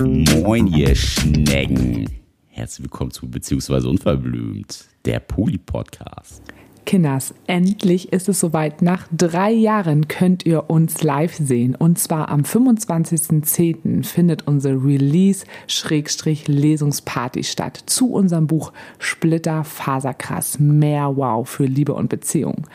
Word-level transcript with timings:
Moin, 0.00 0.68
ihr 0.68 0.94
Schnecken. 0.94 2.08
Herzlich 2.46 2.84
willkommen 2.84 3.10
zu 3.10 3.28
Beziehungsweise 3.28 3.88
Unverblümt, 3.88 4.84
der 5.04 5.18
Poli-Podcast. 5.18 6.44
Kinders, 6.88 7.34
endlich 7.46 8.12
ist 8.14 8.30
es 8.30 8.40
soweit. 8.40 8.80
Nach 8.80 9.06
drei 9.14 9.50
Jahren 9.50 10.08
könnt 10.08 10.46
ihr 10.46 10.70
uns 10.70 11.02
live 11.02 11.34
sehen. 11.34 11.74
Und 11.74 11.98
zwar 11.98 12.30
am 12.30 12.44
25.10. 12.44 14.06
findet 14.06 14.48
unsere 14.48 14.82
Release-Lesungsparty 14.82 17.44
statt 17.44 17.82
zu 17.84 18.10
unserem 18.10 18.46
Buch 18.46 18.72
Splitter 18.98 19.64
Faserkrass. 19.64 20.58
Mehr 20.60 21.14
Wow 21.14 21.46
für 21.46 21.66
Liebe 21.66 21.92
und 21.92 22.08
Beziehung. 22.08 22.66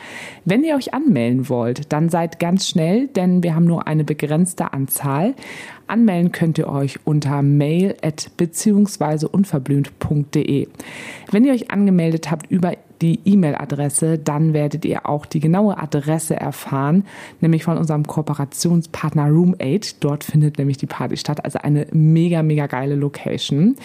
Wenn 0.46 0.64
ihr 0.64 0.76
euch 0.76 0.94
anmelden 0.94 1.50
wollt, 1.50 1.92
dann 1.92 2.10
seid 2.10 2.40
ganz 2.40 2.70
schnell, 2.70 3.08
denn 3.08 3.42
wir 3.42 3.56
haben 3.56 3.66
nur 3.66 3.88
eine 3.88 4.04
begrenzte 4.04 4.74
Anzahl. 4.74 5.34
Anmelden 5.88 6.32
könnt 6.32 6.60
ihr 6.60 6.70
euch 6.70 7.00
unter 7.04 7.42
mail 7.42 7.96
at 8.04 8.30
beziehungsweise 8.38 9.28
unverblümt.de. 9.28 10.68
Wenn 11.32 11.46
ihr 11.46 11.54
euch 11.54 11.72
angemeldet 11.72 12.30
habt 12.30 12.52
über 12.52 12.74
die 13.04 13.20
E-Mail-Adresse, 13.26 14.18
dann 14.18 14.54
werdet 14.54 14.86
ihr 14.86 15.08
auch 15.08 15.26
die 15.26 15.40
genaue 15.40 15.78
Adresse 15.78 16.36
erfahren, 16.36 17.06
nämlich 17.42 17.64
von 17.64 17.78
unserem 17.78 18.08
Kooperationspartner 18.08 19.28
Room8. 19.28 19.98
Dort 20.00 20.24
findet 20.24 20.58
nämlich 20.58 20.78
die 20.78 20.88
Party 20.88 21.18
statt, 21.18 21.46
also 21.46 21.60
eine 21.60 21.86
mega, 21.92 22.42
mega 22.42 22.66
geile 22.68 22.96
Location. 22.96 23.76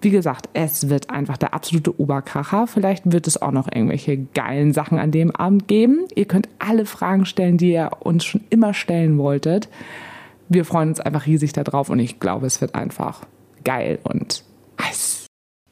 Wie 0.00 0.10
gesagt, 0.10 0.48
es 0.52 0.88
wird 0.88 1.10
einfach 1.10 1.36
der 1.36 1.54
absolute 1.54 2.00
Oberkracher. 2.00 2.66
Vielleicht 2.66 3.12
wird 3.12 3.26
es 3.26 3.40
auch 3.40 3.52
noch 3.52 3.68
irgendwelche 3.72 4.18
geilen 4.34 4.72
Sachen 4.72 4.98
an 4.98 5.12
dem 5.12 5.30
Abend 5.30 5.68
geben. 5.68 6.06
Ihr 6.14 6.24
könnt 6.24 6.48
alle 6.58 6.86
Fragen 6.86 7.24
stellen, 7.24 7.56
die 7.56 7.72
ihr 7.72 7.90
uns 8.00 8.24
schon 8.24 8.40
immer 8.50 8.74
stellen 8.74 9.18
wolltet. 9.18 9.68
Wir 10.48 10.64
freuen 10.64 10.88
uns 10.88 11.00
einfach 11.00 11.26
riesig 11.26 11.52
darauf 11.52 11.88
und 11.88 11.98
ich 11.98 12.18
glaube, 12.18 12.46
es 12.46 12.60
wird 12.60 12.74
einfach 12.74 13.22
geil 13.64 13.98
und. 14.02 14.44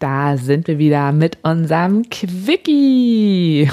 Da 0.00 0.38
sind 0.38 0.66
wir 0.66 0.78
wieder 0.78 1.12
mit 1.12 1.36
unserem 1.42 2.08
Quickie. 2.08 3.70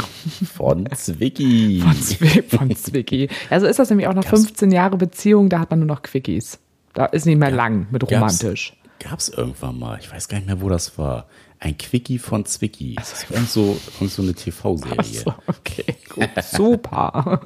Von 0.53 0.85
Zwicky. 0.93 1.81
Von, 1.81 1.93
Zwi 1.93 2.41
von 2.41 2.75
Zwicky. 2.75 3.29
Also 3.49 3.65
ist 3.65 3.79
das 3.79 3.89
nämlich 3.89 4.09
auch 4.09 4.13
nach 4.13 4.25
15 4.25 4.69
Jahre 4.71 4.97
Beziehung, 4.97 5.47
da 5.47 5.61
hat 5.61 5.69
man 5.71 5.79
nur 5.79 5.87
noch 5.87 6.01
Quickies. 6.01 6.59
Da 6.93 7.05
ist 7.05 7.25
nicht 7.25 7.37
mehr 7.37 7.49
lang 7.49 7.87
mit 7.91 8.11
romantisch. 8.11 8.75
Gab 8.99 9.19
es 9.19 9.29
irgendwann 9.29 9.79
mal, 9.79 9.99
ich 10.01 10.11
weiß 10.11 10.27
gar 10.27 10.37
nicht 10.37 10.47
mehr, 10.47 10.59
wo 10.59 10.67
das 10.67 10.97
war. 10.97 11.27
Ein 11.59 11.77
Quickie 11.77 12.19
von 12.19 12.45
Zwicky. 12.45 12.95
Das 12.95 13.13
ist 13.13 13.31
irgend 13.31 13.49
so, 13.49 13.77
irgend 13.95 14.11
so 14.11 14.21
eine 14.21 14.33
TV-Serie. 14.33 15.03
So, 15.03 15.33
okay, 15.47 15.95
gut, 16.13 16.29
super. 16.43 17.39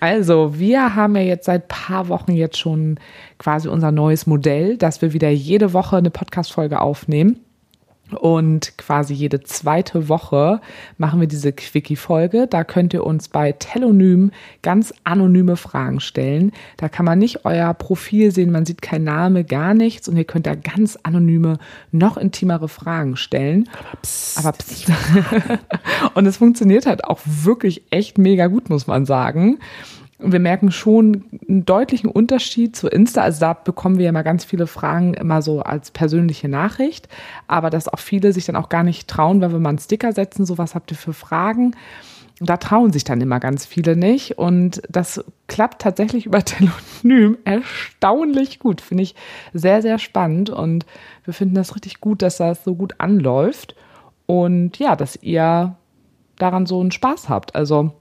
Also, 0.00 0.58
wir 0.58 0.94
haben 0.94 1.14
ja 1.14 1.22
jetzt 1.22 1.44
seit 1.44 1.68
paar 1.68 2.08
Wochen 2.08 2.32
jetzt 2.32 2.58
schon 2.58 2.98
quasi 3.38 3.68
unser 3.68 3.92
neues 3.92 4.26
Modell, 4.26 4.78
dass 4.78 5.02
wir 5.02 5.12
wieder 5.12 5.28
jede 5.28 5.72
Woche 5.72 5.98
eine 5.98 6.10
Podcast-Folge 6.10 6.80
aufnehmen. 6.80 7.40
Und 8.14 8.76
quasi 8.78 9.14
jede 9.14 9.42
zweite 9.42 10.08
Woche 10.08 10.60
machen 10.98 11.20
wir 11.20 11.28
diese 11.28 11.52
Quickie-Folge. 11.52 12.46
Da 12.48 12.64
könnt 12.64 12.94
ihr 12.94 13.04
uns 13.04 13.28
bei 13.28 13.52
Telonym 13.52 14.30
ganz 14.62 14.92
anonyme 15.04 15.56
Fragen 15.56 16.00
stellen. 16.00 16.52
Da 16.76 16.88
kann 16.88 17.04
man 17.04 17.18
nicht 17.18 17.44
euer 17.44 17.72
Profil 17.74 18.32
sehen, 18.32 18.50
man 18.50 18.66
sieht 18.66 18.82
kein 18.82 19.04
Name, 19.04 19.44
gar 19.44 19.74
nichts. 19.74 20.08
Und 20.08 20.16
ihr 20.16 20.24
könnt 20.24 20.46
da 20.46 20.54
ganz 20.54 20.98
anonyme, 21.02 21.58
noch 21.92 22.16
intimere 22.16 22.68
Fragen 22.68 23.16
stellen. 23.16 23.68
Aber 23.78 23.98
psst. 24.02 24.38
Aber 24.38 24.52
psst. 24.52 24.90
Und 26.14 26.26
es 26.26 26.36
funktioniert 26.38 26.86
halt 26.86 27.04
auch 27.04 27.20
wirklich 27.24 27.82
echt 27.90 28.18
mega 28.18 28.46
gut, 28.46 28.70
muss 28.70 28.86
man 28.86 29.06
sagen. 29.06 29.58
Und 30.20 30.32
wir 30.32 30.40
merken 30.40 30.70
schon 30.70 31.24
einen 31.48 31.64
deutlichen 31.64 32.10
Unterschied 32.10 32.76
zu 32.76 32.88
Insta. 32.88 33.22
Also 33.22 33.40
da 33.40 33.54
bekommen 33.54 33.98
wir 33.98 34.04
ja 34.04 34.12
mal 34.12 34.22
ganz 34.22 34.44
viele 34.44 34.66
Fragen 34.66 35.14
immer 35.14 35.40
so 35.40 35.60
als 35.60 35.90
persönliche 35.90 36.48
Nachricht. 36.48 37.08
Aber 37.46 37.70
dass 37.70 37.88
auch 37.88 37.98
viele 37.98 38.32
sich 38.32 38.44
dann 38.44 38.56
auch 38.56 38.68
gar 38.68 38.82
nicht 38.82 39.08
trauen, 39.08 39.40
weil 39.40 39.52
wir 39.52 39.58
mal 39.58 39.70
einen 39.70 39.78
Sticker 39.78 40.12
setzen, 40.12 40.44
so 40.44 40.58
was 40.58 40.74
habt 40.74 40.90
ihr 40.90 40.96
für 40.96 41.14
Fragen? 41.14 41.74
Da 42.38 42.56
trauen 42.56 42.92
sich 42.92 43.04
dann 43.04 43.20
immer 43.20 43.40
ganz 43.40 43.64
viele 43.64 43.96
nicht. 43.96 44.38
Und 44.38 44.82
das 44.88 45.24
klappt 45.46 45.80
tatsächlich 45.80 46.26
über 46.26 46.44
Telonym 46.44 47.38
erstaunlich 47.44 48.58
gut. 48.58 48.82
Finde 48.82 49.04
ich 49.04 49.14
sehr, 49.54 49.80
sehr 49.80 49.98
spannend. 49.98 50.50
Und 50.50 50.84
wir 51.24 51.32
finden 51.32 51.54
das 51.54 51.74
richtig 51.74 52.00
gut, 52.00 52.20
dass 52.20 52.36
das 52.36 52.62
so 52.62 52.74
gut 52.74 52.94
anläuft. 52.98 53.74
Und 54.26 54.78
ja, 54.78 54.96
dass 54.96 55.18
ihr 55.22 55.76
daran 56.36 56.66
so 56.66 56.80
einen 56.80 56.90
Spaß 56.90 57.28
habt. 57.28 57.54
Also 57.54 57.92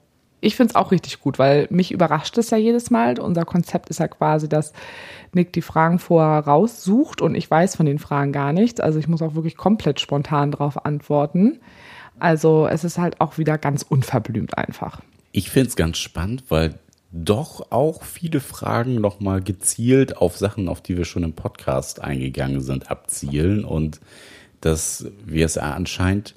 ich 0.42 0.56
finde 0.56 0.72
es 0.72 0.76
auch 0.76 0.92
richtig 0.92 1.20
gut, 1.20 1.40
weil 1.40 1.68
mich 1.70 1.92
überrascht 1.92 2.38
es 2.38 2.50
ja 2.50 2.58
jedes 2.58 2.90
Mal. 2.90 3.20
Unser 3.20 3.46
Konzept 3.46 3.90
ist 3.90 4.00
ja 4.00 4.08
quasi, 4.08 4.48
dass 4.48 4.74
Nick 5.34 5.54
die 5.54 5.62
Fragen 5.62 6.00
vorher 6.00 6.46
raussucht 6.46 7.22
und 7.22 7.36
ich 7.36 7.50
weiß 7.50 7.76
von 7.76 7.86
den 7.86 8.00
Fragen 8.00 8.32
gar 8.32 8.54
nichts. 8.54 8.80
Also 8.80 9.00
ich 9.00 9.08
muss 9.08 9.22
auch 9.22 9.36
wirklich 9.36 9.58
komplett 9.58 10.00
spontan 10.00 10.52
darauf 10.52 10.86
antworten. 10.86 11.60
Also 12.20 12.68
es 12.68 12.84
ist 12.84 12.98
halt 12.98 13.22
auch 13.22 13.38
wieder 13.38 13.58
ganz 13.58 13.84
unverblümt 13.84 14.58
einfach. 14.58 15.02
Ich 15.32 15.50
finde 15.50 15.70
es 15.70 15.76
ganz 15.76 15.98
spannend, 15.98 16.44
weil 16.50 16.76
doch 17.12 17.72
auch 17.72 18.04
viele 18.04 18.40
Fragen 18.40 18.96
nochmal 18.96 19.42
gezielt 19.42 20.18
auf 20.18 20.38
Sachen, 20.38 20.68
auf 20.68 20.82
die 20.82 20.98
wir 20.98 21.06
schon 21.06 21.24
im 21.24 21.34
Podcast 21.34 22.02
eingegangen 22.02 22.62
sind, 22.62 22.92
abzielen 22.92 23.66
und 23.66 24.00
dass 24.62 25.08
wir 25.26 25.46
es 25.46 25.58
anscheinend 25.58 26.36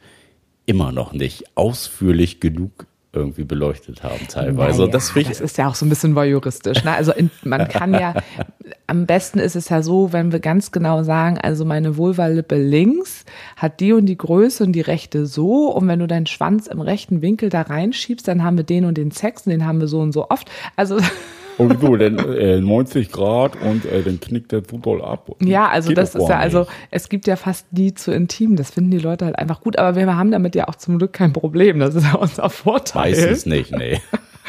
immer 0.64 0.92
noch 0.92 1.12
nicht 1.12 1.56
ausführlich 1.56 2.40
genug 2.40 2.86
irgendwie 3.14 3.44
beleuchtet 3.44 4.02
haben 4.02 4.26
teilweise. 4.28 4.80
Naja, 4.80 4.90
das, 4.90 5.12
das 5.14 5.40
ist 5.40 5.58
ja 5.58 5.68
auch 5.68 5.74
so 5.74 5.84
ein 5.84 5.90
bisschen 5.90 6.14
voyeuristisch. 6.14 6.82
Ne? 6.82 6.92
Also 6.92 7.12
in, 7.12 7.30
man 7.44 7.68
kann 7.68 7.92
ja, 7.92 8.14
am 8.86 9.04
besten 9.04 9.38
ist 9.38 9.54
es 9.54 9.68
ja 9.68 9.82
so, 9.82 10.12
wenn 10.12 10.32
wir 10.32 10.40
ganz 10.40 10.72
genau 10.72 11.02
sagen, 11.02 11.36
also 11.38 11.66
meine 11.66 11.98
Vulvalippe 11.98 12.56
links 12.56 13.26
hat 13.56 13.80
die 13.80 13.92
und 13.92 14.06
die 14.06 14.16
Größe 14.16 14.64
und 14.64 14.72
die 14.72 14.80
rechte 14.80 15.26
so 15.26 15.70
und 15.70 15.88
wenn 15.88 15.98
du 15.98 16.06
deinen 16.06 16.26
Schwanz 16.26 16.66
im 16.66 16.80
rechten 16.80 17.20
Winkel 17.20 17.50
da 17.50 17.62
reinschiebst, 17.62 18.26
dann 18.26 18.42
haben 18.42 18.56
wir 18.56 18.64
den 18.64 18.86
und 18.86 18.96
den 18.96 19.10
Sex 19.10 19.46
und 19.46 19.50
den 19.50 19.66
haben 19.66 19.80
wir 19.80 19.88
so 19.88 20.00
und 20.00 20.12
so 20.12 20.30
oft. 20.30 20.50
Also 20.76 20.98
und 21.58 21.80
so, 21.80 21.96
denn 21.96 22.18
äh, 22.18 22.60
90 22.60 23.10
Grad 23.10 23.56
und 23.60 23.84
äh, 23.84 24.02
dann 24.02 24.20
knickt 24.20 24.52
der 24.52 24.64
zu 24.64 24.78
doll 24.78 25.02
ab. 25.02 25.30
Ja, 25.40 25.68
also 25.68 25.88
Geht 25.88 25.98
das 25.98 26.14
ist 26.14 26.28
ja, 26.28 26.38
also 26.38 26.66
es 26.90 27.08
gibt 27.08 27.26
ja 27.26 27.36
fast 27.36 27.72
nie 27.72 27.94
zu 27.94 28.12
intim. 28.12 28.56
Das 28.56 28.70
finden 28.70 28.90
die 28.90 28.98
Leute 28.98 29.26
halt 29.26 29.38
einfach 29.38 29.60
gut. 29.60 29.78
Aber 29.78 29.96
wir 29.96 30.16
haben 30.16 30.30
damit 30.30 30.54
ja 30.54 30.68
auch 30.68 30.76
zum 30.76 30.98
Glück 30.98 31.12
kein 31.12 31.32
Problem. 31.32 31.78
Das 31.78 31.94
ist 31.94 32.04
ja 32.04 32.14
unser 32.14 32.50
Vorteil. 32.50 33.12
Meistens 33.12 33.46
nicht, 33.46 33.72
nee. 33.72 34.00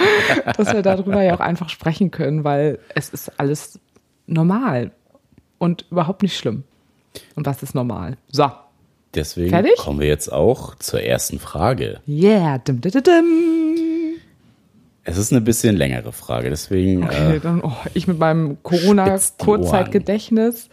Dass 0.58 0.74
wir 0.74 0.82
darüber 0.82 1.22
ja 1.22 1.36
auch 1.36 1.40
einfach 1.40 1.70
sprechen 1.70 2.12
können, 2.12 2.44
weil 2.44 2.80
es 2.96 3.10
ist 3.10 3.40
alles 3.40 3.80
normal 4.26 4.92
und 5.60 5.86
überhaupt 5.92 6.24
nicht 6.24 6.38
schlimm. 6.38 6.64
Und 7.36 7.46
was 7.46 7.62
ist 7.64 7.76
normal? 7.76 8.18
So. 8.32 8.50
Deswegen 9.16 9.52
Fertig? 9.52 9.76
kommen 9.78 10.00
wir 10.00 10.08
jetzt 10.08 10.34
auch 10.34 10.74
zur 10.76 11.02
ersten 11.02 11.38
Frage. 11.38 12.00
Yeah. 12.08 12.58
Dim, 12.58 12.82
dim, 12.82 12.92
dim. 12.92 13.73
Es 15.06 15.18
ist 15.18 15.34
eine 15.34 15.42
bisschen 15.42 15.76
längere 15.76 16.14
Frage, 16.14 16.50
deswegen. 16.50 17.04
Okay, 17.04 17.36
äh, 17.36 17.40
dann, 17.40 17.62
oh, 17.62 17.76
ich 17.94 18.08
mit 18.08 18.18
meinem 18.20 18.64
Corona-Kurzzeitgedächtnis. 18.64 20.70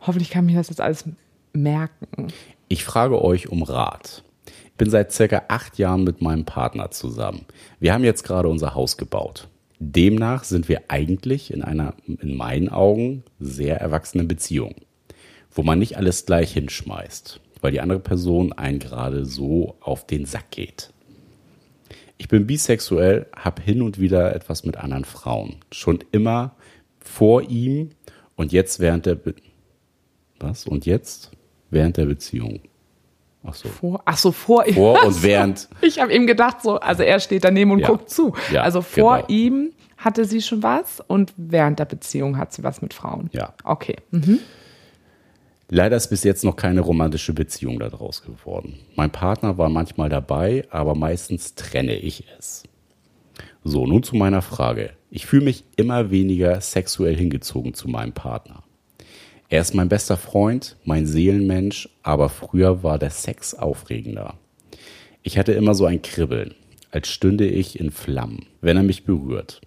Hoffentlich 0.00 0.30
kann 0.30 0.46
ich 0.46 0.54
mir 0.54 0.58
das 0.58 0.70
jetzt 0.70 0.80
alles 0.80 1.04
merken. 1.52 2.28
Ich 2.68 2.84
frage 2.84 3.22
euch 3.22 3.48
um 3.48 3.62
Rat. 3.62 4.24
Ich 4.46 4.72
bin 4.78 4.88
seit 4.88 5.12
circa 5.12 5.42
acht 5.48 5.76
Jahren 5.76 6.04
mit 6.04 6.22
meinem 6.22 6.46
Partner 6.46 6.90
zusammen. 6.90 7.44
Wir 7.80 7.92
haben 7.92 8.04
jetzt 8.04 8.22
gerade 8.22 8.48
unser 8.48 8.74
Haus 8.74 8.96
gebaut. 8.96 9.48
Demnach 9.78 10.44
sind 10.44 10.68
wir 10.68 10.82
eigentlich 10.88 11.52
in 11.52 11.62
einer, 11.62 11.94
in 12.06 12.36
meinen 12.36 12.70
Augen, 12.70 13.24
sehr 13.38 13.78
erwachsenen 13.80 14.28
Beziehung, 14.28 14.76
wo 15.50 15.62
man 15.62 15.78
nicht 15.78 15.98
alles 15.98 16.24
gleich 16.24 16.52
hinschmeißt, 16.52 17.40
weil 17.60 17.72
die 17.72 17.80
andere 17.80 18.00
Person 18.00 18.52
einen 18.52 18.78
gerade 18.78 19.26
so 19.26 19.76
auf 19.80 20.06
den 20.06 20.24
Sack 20.24 20.50
geht. 20.50 20.92
Ich 22.20 22.28
bin 22.28 22.46
bisexuell, 22.46 23.24
habe 23.34 23.62
hin 23.62 23.80
und 23.80 23.98
wieder 23.98 24.34
etwas 24.36 24.62
mit 24.64 24.76
anderen 24.76 25.06
Frauen. 25.06 25.56
Schon 25.72 26.00
immer 26.12 26.54
vor 26.98 27.40
ihm 27.48 27.92
und 28.36 28.52
jetzt 28.52 28.78
während 28.78 29.06
der 29.06 29.14
Be 29.14 29.34
Was? 30.38 30.66
Und 30.66 30.84
jetzt 30.84 31.30
während 31.70 31.96
der 31.96 32.04
Beziehung. 32.04 32.60
Ach 33.42 33.54
so. 33.54 33.70
Vor, 33.70 34.02
ach 34.04 34.18
so, 34.18 34.32
vor 34.32 34.66
ihm. 34.66 34.74
Vor 34.74 35.02
und 35.06 35.22
während. 35.22 35.70
Ich 35.80 35.98
habe 35.98 36.12
ihm 36.12 36.26
gedacht, 36.26 36.58
so, 36.62 36.78
also 36.78 37.02
er 37.02 37.20
steht 37.20 37.42
daneben 37.42 37.70
und 37.70 37.78
Ja. 37.78 37.86
guckt 37.88 38.10
zu. 38.10 38.34
Ja, 38.52 38.64
also 38.64 38.82
vor 38.82 39.16
genau. 39.16 39.28
ihm 39.28 39.72
hatte 39.96 40.26
sie 40.26 40.42
schon 40.42 40.62
was 40.62 41.00
und 41.00 41.32
während 41.38 41.78
der 41.78 41.86
Beziehung 41.86 42.36
hat 42.36 42.52
sie 42.52 42.62
was 42.62 42.82
mit 42.82 42.92
Frauen. 42.92 43.30
Ja. 43.32 43.54
Okay. 43.64 43.96
Mhm. 44.10 44.40
Leider 45.72 45.96
ist 45.96 46.08
bis 46.08 46.24
jetzt 46.24 46.42
noch 46.42 46.56
keine 46.56 46.80
romantische 46.80 47.32
Beziehung 47.32 47.78
daraus 47.78 48.22
geworden. 48.22 48.80
Mein 48.96 49.12
Partner 49.12 49.56
war 49.56 49.68
manchmal 49.68 50.08
dabei, 50.08 50.66
aber 50.70 50.96
meistens 50.96 51.54
trenne 51.54 51.94
ich 51.94 52.24
es. 52.36 52.64
So, 53.62 53.86
nun 53.86 54.02
zu 54.02 54.16
meiner 54.16 54.42
Frage. 54.42 54.90
Ich 55.12 55.26
fühle 55.26 55.44
mich 55.44 55.62
immer 55.76 56.10
weniger 56.10 56.60
sexuell 56.60 57.16
hingezogen 57.16 57.72
zu 57.72 57.88
meinem 57.88 58.12
Partner. 58.12 58.64
Er 59.48 59.60
ist 59.60 59.72
mein 59.74 59.88
bester 59.88 60.16
Freund, 60.16 60.76
mein 60.84 61.06
Seelenmensch, 61.06 61.88
aber 62.02 62.30
früher 62.30 62.82
war 62.82 62.98
der 62.98 63.10
Sex 63.10 63.54
aufregender. 63.54 64.34
Ich 65.22 65.38
hatte 65.38 65.52
immer 65.52 65.74
so 65.74 65.86
ein 65.86 66.02
Kribbeln. 66.02 66.54
als 66.90 67.06
stünde 67.06 67.46
ich 67.46 67.78
in 67.78 67.92
Flammen, 67.92 68.46
wenn 68.60 68.76
er 68.76 68.82
mich 68.82 69.04
berührt. 69.04 69.60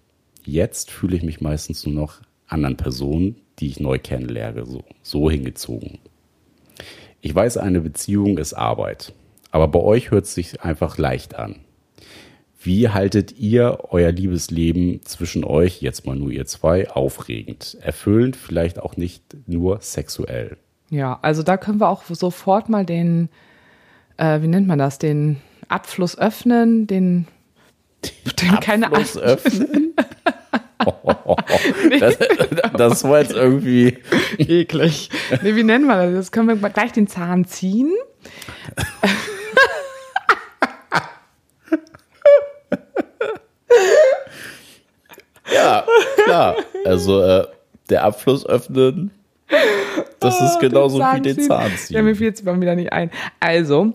Jetzt 0.44 0.90
fühle 0.90 1.16
ich 1.16 1.22
mich 1.22 1.40
meistens 1.40 1.86
nur 1.86 1.94
noch 1.94 2.20
anderen 2.46 2.76
Personen, 2.76 3.36
die 3.58 3.68
ich 3.68 3.80
neu 3.80 3.98
kennenlerne, 3.98 4.66
so, 4.66 4.84
so 5.02 5.30
hingezogen. 5.30 5.98
Ich 7.20 7.34
weiß, 7.34 7.56
eine 7.56 7.80
Beziehung 7.80 8.38
ist 8.38 8.54
Arbeit, 8.54 9.12
aber 9.50 9.68
bei 9.68 9.80
euch 9.80 10.10
hört 10.10 10.24
es 10.24 10.34
sich 10.34 10.62
einfach 10.62 10.98
leicht 10.98 11.36
an. 11.36 11.56
Wie 12.60 12.88
haltet 12.88 13.38
ihr 13.38 13.78
euer 13.90 14.10
Liebesleben 14.10 15.02
zwischen 15.04 15.44
euch, 15.44 15.82
jetzt 15.82 16.06
mal 16.06 16.16
nur 16.16 16.30
ihr 16.30 16.46
zwei, 16.46 16.90
aufregend, 16.90 17.76
erfüllend, 17.80 18.36
vielleicht 18.36 18.78
auch 18.78 18.96
nicht 18.96 19.22
nur 19.46 19.80
sexuell? 19.80 20.56
Ja, 20.88 21.18
also 21.20 21.42
da 21.42 21.56
können 21.56 21.80
wir 21.80 21.88
auch 21.88 22.04
sofort 22.04 22.68
mal 22.68 22.86
den, 22.86 23.28
äh, 24.16 24.40
wie 24.40 24.46
nennt 24.46 24.66
man 24.66 24.78
das, 24.78 24.98
den 24.98 25.40
Abfluss 25.68 26.18
öffnen, 26.18 26.86
den, 26.86 27.26
den 28.40 28.60
keine 28.60 28.86
Abfluss 28.86 29.18
öffnen? 29.18 29.94
das, 32.00 32.18
das 32.76 33.04
war 33.04 33.20
jetzt 33.20 33.32
irgendwie 33.32 33.98
eklig. 34.38 35.10
Nee, 35.42 35.56
wie 35.56 35.62
nennen 35.62 35.86
wir 35.86 36.06
das? 36.06 36.14
Jetzt 36.14 36.32
können 36.32 36.48
wir 36.48 36.70
gleich 36.70 36.92
den 36.92 37.06
Zahn 37.06 37.44
ziehen. 37.44 37.92
ja, 45.52 45.84
klar. 46.24 46.56
Also 46.84 47.22
äh, 47.22 47.46
der 47.90 48.04
Abfluss 48.04 48.46
öffnen, 48.46 49.10
das 50.20 50.40
ist 50.40 50.56
oh, 50.56 50.60
genauso 50.60 50.98
wie 50.98 51.20
den 51.20 51.40
Zahn 51.40 51.70
ziehen. 51.76 51.96
Ja, 51.96 52.02
mir 52.02 52.16
fiel 52.16 52.28
jetzt 52.28 52.44
mal 52.44 52.60
wieder 52.60 52.74
nicht 52.74 52.92
ein. 52.92 53.10
Also, 53.40 53.92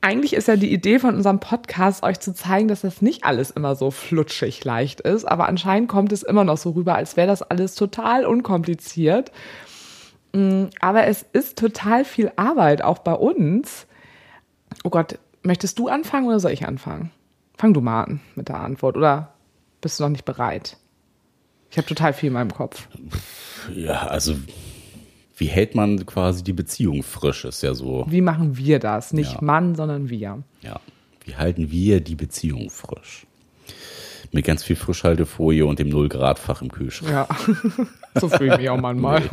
eigentlich 0.00 0.32
ist 0.32 0.48
ja 0.48 0.56
die 0.56 0.72
Idee 0.72 0.98
von 0.98 1.14
unserem 1.14 1.40
Podcast, 1.40 2.02
euch 2.02 2.20
zu 2.20 2.34
zeigen, 2.34 2.68
dass 2.68 2.82
das 2.82 3.02
nicht 3.02 3.24
alles 3.24 3.50
immer 3.50 3.74
so 3.74 3.90
flutschig 3.90 4.64
leicht 4.64 5.00
ist, 5.00 5.24
aber 5.24 5.48
anscheinend 5.48 5.88
kommt 5.88 6.12
es 6.12 6.22
immer 6.22 6.44
noch 6.44 6.56
so 6.56 6.70
rüber, 6.70 6.94
als 6.94 7.16
wäre 7.16 7.26
das 7.26 7.42
alles 7.42 7.74
total 7.74 8.24
unkompliziert. 8.24 9.30
Mm, 10.32 10.66
aber 10.80 11.06
es 11.06 11.26
ist 11.32 11.58
total 11.58 12.04
viel 12.04 12.32
Arbeit, 12.36 12.82
auch 12.82 12.98
bei 12.98 13.12
uns. 13.12 13.86
Oh 14.84 14.90
Gott, 14.90 15.18
möchtest 15.42 15.78
du 15.78 15.88
anfangen 15.88 16.26
oder 16.26 16.40
soll 16.40 16.52
ich 16.52 16.66
anfangen? 16.66 17.10
Fang 17.58 17.74
du 17.74 17.80
mal 17.80 18.04
an 18.04 18.20
mit 18.36 18.48
der 18.48 18.60
Antwort 18.60 18.96
oder 18.96 19.34
bist 19.80 19.98
du 19.98 20.04
noch 20.04 20.10
nicht 20.10 20.24
bereit? 20.24 20.78
Ich 21.70 21.76
habe 21.76 21.86
total 21.86 22.12
viel 22.12 22.28
in 22.28 22.32
meinem 22.32 22.52
Kopf. 22.52 22.88
Ja, 23.72 24.06
also 24.06 24.34
wie 25.40 25.46
hält 25.46 25.74
man 25.74 26.04
quasi 26.04 26.44
die 26.44 26.52
Beziehung 26.52 27.02
frisch, 27.02 27.46
ist 27.46 27.62
ja 27.62 27.72
so. 27.72 28.04
Wie 28.08 28.20
machen 28.20 28.58
wir 28.58 28.78
das? 28.78 29.14
Nicht 29.14 29.32
ja. 29.32 29.38
Mann, 29.40 29.74
sondern 29.74 30.10
wir. 30.10 30.42
Ja. 30.60 30.80
Wie 31.24 31.34
halten 31.34 31.70
wir 31.70 32.02
die 32.02 32.14
Beziehung 32.14 32.68
frisch? 32.68 33.26
Mit 34.32 34.44
ganz 34.44 34.62
viel 34.62 34.76
Frischhaltefolie 34.76 35.64
und 35.64 35.78
dem 35.78 35.88
Null-Grad-Fach 35.88 36.60
im 36.60 36.70
Kühlschrank. 36.70 37.10
Ja, 37.10 37.26
so 38.20 38.28
fühle 38.28 38.52
ich 38.52 38.58
mich 38.58 38.68
auch 38.68 38.78
manchmal. 38.78 39.22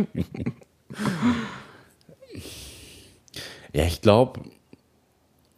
ja, 3.74 3.84
ich 3.84 4.02
glaube, 4.02 4.44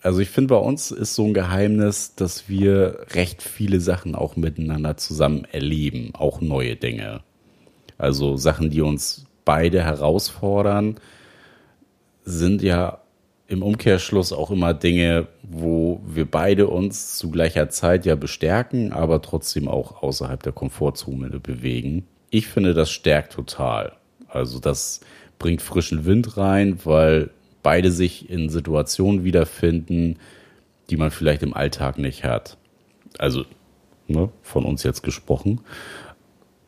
also 0.01 0.19
ich 0.19 0.29
finde, 0.29 0.55
bei 0.55 0.59
uns 0.59 0.89
ist 0.89 1.13
so 1.13 1.25
ein 1.25 1.35
Geheimnis, 1.35 2.15
dass 2.15 2.49
wir 2.49 3.05
recht 3.11 3.43
viele 3.43 3.81
Sachen 3.81 4.15
auch 4.15 4.35
miteinander 4.35 4.97
zusammen 4.97 5.45
erleben, 5.51 6.09
auch 6.15 6.41
neue 6.41 6.75
Dinge. 6.75 7.21
Also 7.99 8.35
Sachen, 8.35 8.71
die 8.71 8.81
uns 8.81 9.28
beide 9.49 9.83
herausfordern, 9.83 10.99
sind 12.23 12.61
ja 12.61 13.01
im 13.47 13.63
Umkehrschluss 13.63 14.31
auch 14.31 14.51
immer 14.51 14.75
Dinge, 14.75 15.25
wo 15.41 16.03
wir 16.05 16.29
beide 16.29 16.67
uns 16.67 17.17
zu 17.17 17.31
gleicher 17.31 17.67
Zeit 17.69 18.05
ja 18.05 18.13
bestärken, 18.13 18.93
aber 18.93 19.23
trotzdem 19.23 19.67
auch 19.67 20.03
außerhalb 20.03 20.43
der 20.43 20.53
Komfortzone 20.53 21.31
bewegen. 21.39 22.05
Ich 22.29 22.45
finde, 22.47 22.75
das 22.75 22.91
stärkt 22.91 23.33
total. 23.33 23.93
Also 24.27 24.59
das 24.59 24.99
bringt 25.39 25.63
frischen 25.63 26.05
Wind 26.05 26.37
rein, 26.37 26.77
weil 26.83 27.31
beide 27.63 27.89
sich 27.89 28.29
in 28.29 28.49
Situationen 28.49 29.23
wiederfinden, 29.23 30.19
die 30.91 30.97
man 30.97 31.09
vielleicht 31.09 31.41
im 31.41 31.55
Alltag 31.55 31.97
nicht 31.97 32.23
hat. 32.23 32.55
Also 33.17 33.45
ne, 34.07 34.29
von 34.43 34.63
uns 34.63 34.83
jetzt 34.83 35.01
gesprochen. 35.01 35.61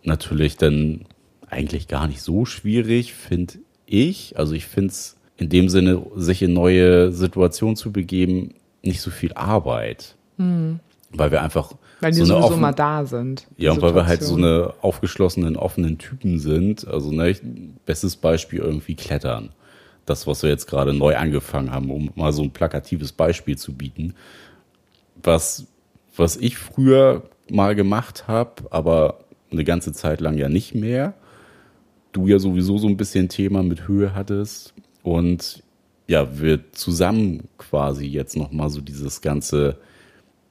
Natürlich 0.01 0.57
dann 0.57 1.05
eigentlich 1.51 1.87
gar 1.87 2.07
nicht 2.07 2.21
so 2.21 2.45
schwierig, 2.45 3.13
finde 3.13 3.55
ich. 3.85 4.37
Also 4.37 4.53
ich 4.53 4.65
finde 4.65 4.89
es 4.89 5.17
in 5.37 5.49
dem 5.49 5.69
Sinne, 5.69 6.01
sich 6.15 6.41
in 6.41 6.53
neue 6.53 7.11
Situationen 7.11 7.75
zu 7.75 7.91
begeben, 7.91 8.53
nicht 8.81 9.01
so 9.01 9.11
viel 9.11 9.33
Arbeit. 9.33 10.15
Mhm. 10.37 10.79
Weil 11.11 11.31
wir 11.31 11.41
einfach. 11.41 11.73
Weil 11.99 12.11
die 12.11 12.19
so 12.19 12.25
sowieso 12.25 12.45
offen, 12.45 12.61
mal 12.61 12.73
da 12.73 13.05
sind. 13.05 13.47
Ja, 13.57 13.71
und 13.73 13.81
weil 13.81 13.93
wir 13.93 14.07
halt 14.07 14.23
so 14.23 14.35
eine 14.35 14.73
aufgeschlossenen, 14.81 15.57
offenen 15.57 15.97
Typen 15.97 16.39
sind. 16.39 16.87
Also, 16.87 17.11
ne, 17.11 17.35
bestes 17.85 18.15
Beispiel 18.15 18.59
irgendwie 18.59 18.95
Klettern. 18.95 19.49
Das, 20.05 20.25
was 20.25 20.41
wir 20.41 20.49
jetzt 20.49 20.67
gerade 20.67 20.93
neu 20.93 21.15
angefangen 21.15 21.71
haben, 21.71 21.91
um 21.91 22.11
mal 22.15 22.33
so 22.33 22.41
ein 22.41 22.51
plakatives 22.51 23.11
Beispiel 23.11 23.57
zu 23.57 23.73
bieten. 23.73 24.15
Was, 25.21 25.67
was 26.15 26.37
ich 26.37 26.57
früher 26.57 27.23
mal 27.49 27.75
gemacht 27.75 28.27
habe, 28.27 28.63
aber 28.71 29.19
eine 29.51 29.63
ganze 29.63 29.91
Zeit 29.91 30.21
lang 30.21 30.37
ja 30.37 30.49
nicht 30.49 30.73
mehr 30.73 31.13
du 32.11 32.27
ja 32.27 32.39
sowieso 32.39 32.77
so 32.77 32.87
ein 32.87 32.97
bisschen 32.97 33.29
Thema 33.29 33.63
mit 33.63 33.87
Höhe 33.87 34.13
hattest 34.13 34.73
und 35.03 35.63
ja, 36.07 36.39
wir 36.39 36.71
zusammen 36.73 37.47
quasi 37.57 38.05
jetzt 38.05 38.35
nochmal 38.35 38.69
so 38.69 38.81
dieses 38.81 39.21
ganze 39.21 39.77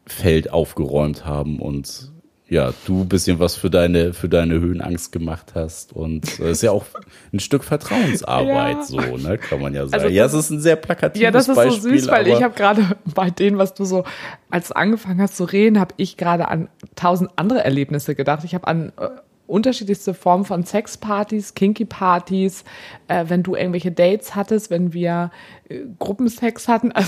Feld 0.07 0.53
aufgeräumt 0.53 1.27
haben 1.27 1.61
und 1.61 2.11
ja, 2.51 2.75
du 2.85 3.03
ein 3.03 3.09
bisschen 3.09 3.39
was 3.39 3.55
für 3.55 3.71
deine, 3.71 4.13
für 4.13 4.29
deine 4.29 4.55
Höhenangst 4.55 5.13
gemacht 5.13 5.53
hast. 5.55 5.93
Und 5.93 6.25
es 6.25 6.41
ist 6.41 6.63
ja 6.63 6.73
auch 6.73 6.85
ein 7.33 7.39
Stück 7.39 7.63
Vertrauensarbeit, 7.63 8.77
ja. 8.77 8.83
so, 8.83 8.99
ne, 8.99 9.39
kann 9.39 9.61
man 9.61 9.73
ja 9.73 9.87
sagen. 9.87 9.95
Also, 9.95 10.09
ja, 10.09 10.25
es 10.25 10.35
ist 10.35 10.51
ein 10.51 10.61
sehr 10.61 10.75
plakatives 10.75 11.13
Beispiel. 11.13 11.23
Ja, 11.23 11.31
das 11.31 11.49
ist 11.49 11.55
Beispiel, 11.55 11.81
so 11.81 11.89
süß, 11.91 12.09
weil 12.09 12.27
ich 12.27 12.43
habe 12.43 12.55
gerade 12.55 12.97
bei 13.15 13.31
denen, 13.31 13.57
was 13.57 13.75
du 13.75 13.85
so, 13.85 14.03
als 14.51 14.69
du 14.69 14.77
angefangen 14.77 15.23
hast 15.23 15.37
zu 15.37 15.45
reden, 15.45 15.79
habe 15.79 15.95
ich 15.97 16.17
gerade 16.17 16.49
an 16.49 16.69
tausend 16.97 17.31
andere 17.37 17.63
Erlebnisse 17.63 18.17
gedacht. 18.17 18.43
Ich 18.43 18.53
habe 18.55 18.67
an 18.67 18.93
äh, 18.99 19.11
unterschiedlichste 19.51 20.15
Formen 20.15 20.45
von 20.45 20.65
Sexpartys, 20.65 21.55
Kinky-Partys, 21.55 22.65
äh, 23.09 23.25
wenn 23.29 23.43
du 23.43 23.55
irgendwelche 23.55 23.93
Dates 23.93 24.35
hattest, 24.35 24.71
wenn 24.71 24.93
wir 24.93 25.31
äh, 25.69 25.81
Gruppensex 25.99 26.69
hatten. 26.69 26.93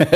Also 0.00 0.12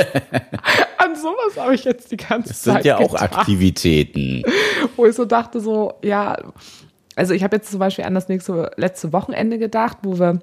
an 0.97 1.15
sowas 1.15 1.57
habe 1.57 1.75
ich 1.75 1.83
jetzt 1.83 2.11
die 2.11 2.17
ganze 2.17 2.49
das 2.49 2.61
Zeit. 2.61 2.75
Das 2.75 2.83
sind 2.83 2.85
ja 2.85 2.97
gedacht, 2.97 3.15
auch 3.15 3.39
Aktivitäten. 3.39 4.43
Wo 4.95 5.05
ich 5.05 5.15
so 5.15 5.25
dachte, 5.25 5.59
so, 5.59 5.95
ja, 6.03 6.37
also 7.15 7.33
ich 7.33 7.43
habe 7.43 7.55
jetzt 7.55 7.71
zum 7.71 7.79
Beispiel 7.79 8.05
an 8.05 8.13
das 8.13 8.29
nächste 8.29 8.71
letzte 8.77 9.13
Wochenende 9.13 9.57
gedacht, 9.57 9.97
wo 10.03 10.19
wir 10.19 10.39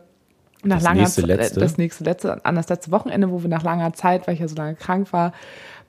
nach 0.62 0.76
das 0.76 0.84
langer 0.84 1.00
nächste, 1.00 1.22
letzte. 1.22 1.60
das 1.60 1.78
nächste 1.78 2.04
letzte 2.04 2.44
an 2.44 2.54
das 2.54 2.68
letzte 2.68 2.90
Wochenende, 2.90 3.30
wo 3.30 3.42
wir 3.42 3.48
nach 3.48 3.62
langer 3.62 3.92
Zeit, 3.92 4.26
weil 4.26 4.34
ich 4.34 4.40
ja 4.40 4.48
so 4.48 4.56
lange 4.56 4.74
krank 4.74 5.12
war, 5.12 5.32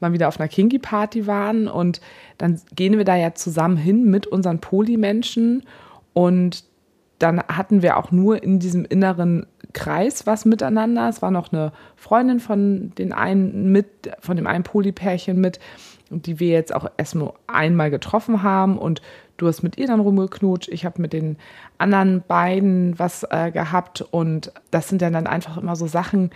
mal 0.02 0.14
wieder 0.14 0.28
auf 0.28 0.40
einer 0.40 0.50
Kinky-Party 0.50 1.28
waren. 1.28 1.68
Und 1.68 2.02
dann 2.38 2.60
gehen 2.76 2.98
wir 2.98 3.06
da 3.06 3.16
ja 3.16 3.34
zusammen 3.34 3.78
hin 3.78 4.10
mit 4.10 4.28
unseren 4.28 4.60
Polymenschen. 4.60 5.64
Und 6.14 6.66
dann 7.20 7.40
hatten 7.40 7.82
wir 7.84 7.98
auch 7.98 8.12
nur 8.12 8.42
in 8.42 8.60
diesem 8.60 8.84
inneren 8.84 9.46
Kreis 9.74 10.26
was 10.26 10.46
miteinander. 10.46 11.08
Es 11.08 11.22
war 11.22 11.32
noch 11.32 11.54
eine 11.54 11.72
Freundin 11.96 12.40
von 12.40 12.94
den 12.98 13.14
einen 13.14 13.72
mit, 13.72 13.88
von 14.20 14.36
dem 14.36 14.48
einen 14.48 14.64
Polypärchen 14.64 15.40
mit, 15.40 15.60
die 16.10 16.40
wir 16.40 16.50
jetzt 16.50 16.74
auch 16.74 16.90
erst 16.98 17.16
nur 17.16 17.36
einmal 17.48 17.92
getroffen 17.92 18.44
haben. 18.44 18.78
Und 18.78 19.02
du 19.38 19.48
hast 19.48 19.62
mit 19.62 19.78
ihr 19.78 19.88
dann 19.88 20.00
rumgeknutscht, 20.00 20.70
ich 20.70 20.84
habe 20.84 21.02
mit 21.02 21.14
den 21.14 21.38
anderen 21.78 22.24
beiden 22.28 22.98
was 22.98 23.24
äh, 23.30 23.52
gehabt. 23.52 24.02
Und 24.02 24.52
das 24.72 24.90
sind 24.90 25.02
dann, 25.02 25.14
dann 25.14 25.28
einfach 25.28 25.58
immer 25.58 25.76
so 25.76 25.88
Sachen, 25.88 26.32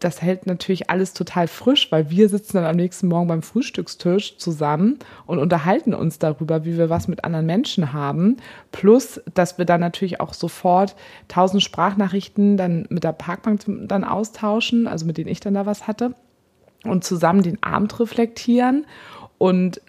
das 0.00 0.22
hält 0.22 0.46
natürlich 0.46 0.90
alles 0.90 1.12
total 1.12 1.48
frisch, 1.48 1.90
weil 1.90 2.10
wir 2.10 2.28
sitzen 2.28 2.56
dann 2.56 2.66
am 2.66 2.76
nächsten 2.76 3.08
Morgen 3.08 3.28
beim 3.28 3.42
Frühstückstisch 3.42 4.36
zusammen 4.36 4.98
und 5.26 5.38
unterhalten 5.38 5.94
uns 5.94 6.18
darüber, 6.18 6.64
wie 6.64 6.78
wir 6.78 6.90
was 6.90 7.08
mit 7.08 7.24
anderen 7.24 7.46
Menschen 7.46 7.92
haben. 7.92 8.36
Plus, 8.70 9.20
dass 9.34 9.58
wir 9.58 9.64
dann 9.64 9.80
natürlich 9.80 10.20
auch 10.20 10.34
sofort 10.34 10.96
tausend 11.28 11.62
Sprachnachrichten 11.62 12.56
dann 12.56 12.86
mit 12.90 13.04
der 13.04 13.12
Parkbank 13.12 13.60
dann 13.66 14.04
austauschen, 14.04 14.86
also 14.86 15.06
mit 15.06 15.18
denen 15.18 15.28
ich 15.28 15.40
dann 15.40 15.54
da 15.54 15.66
was 15.66 15.86
hatte 15.86 16.14
und 16.84 17.04
zusammen 17.04 17.42
den 17.42 17.62
Abend 17.62 17.98
reflektieren 18.00 18.86
und 19.38 19.80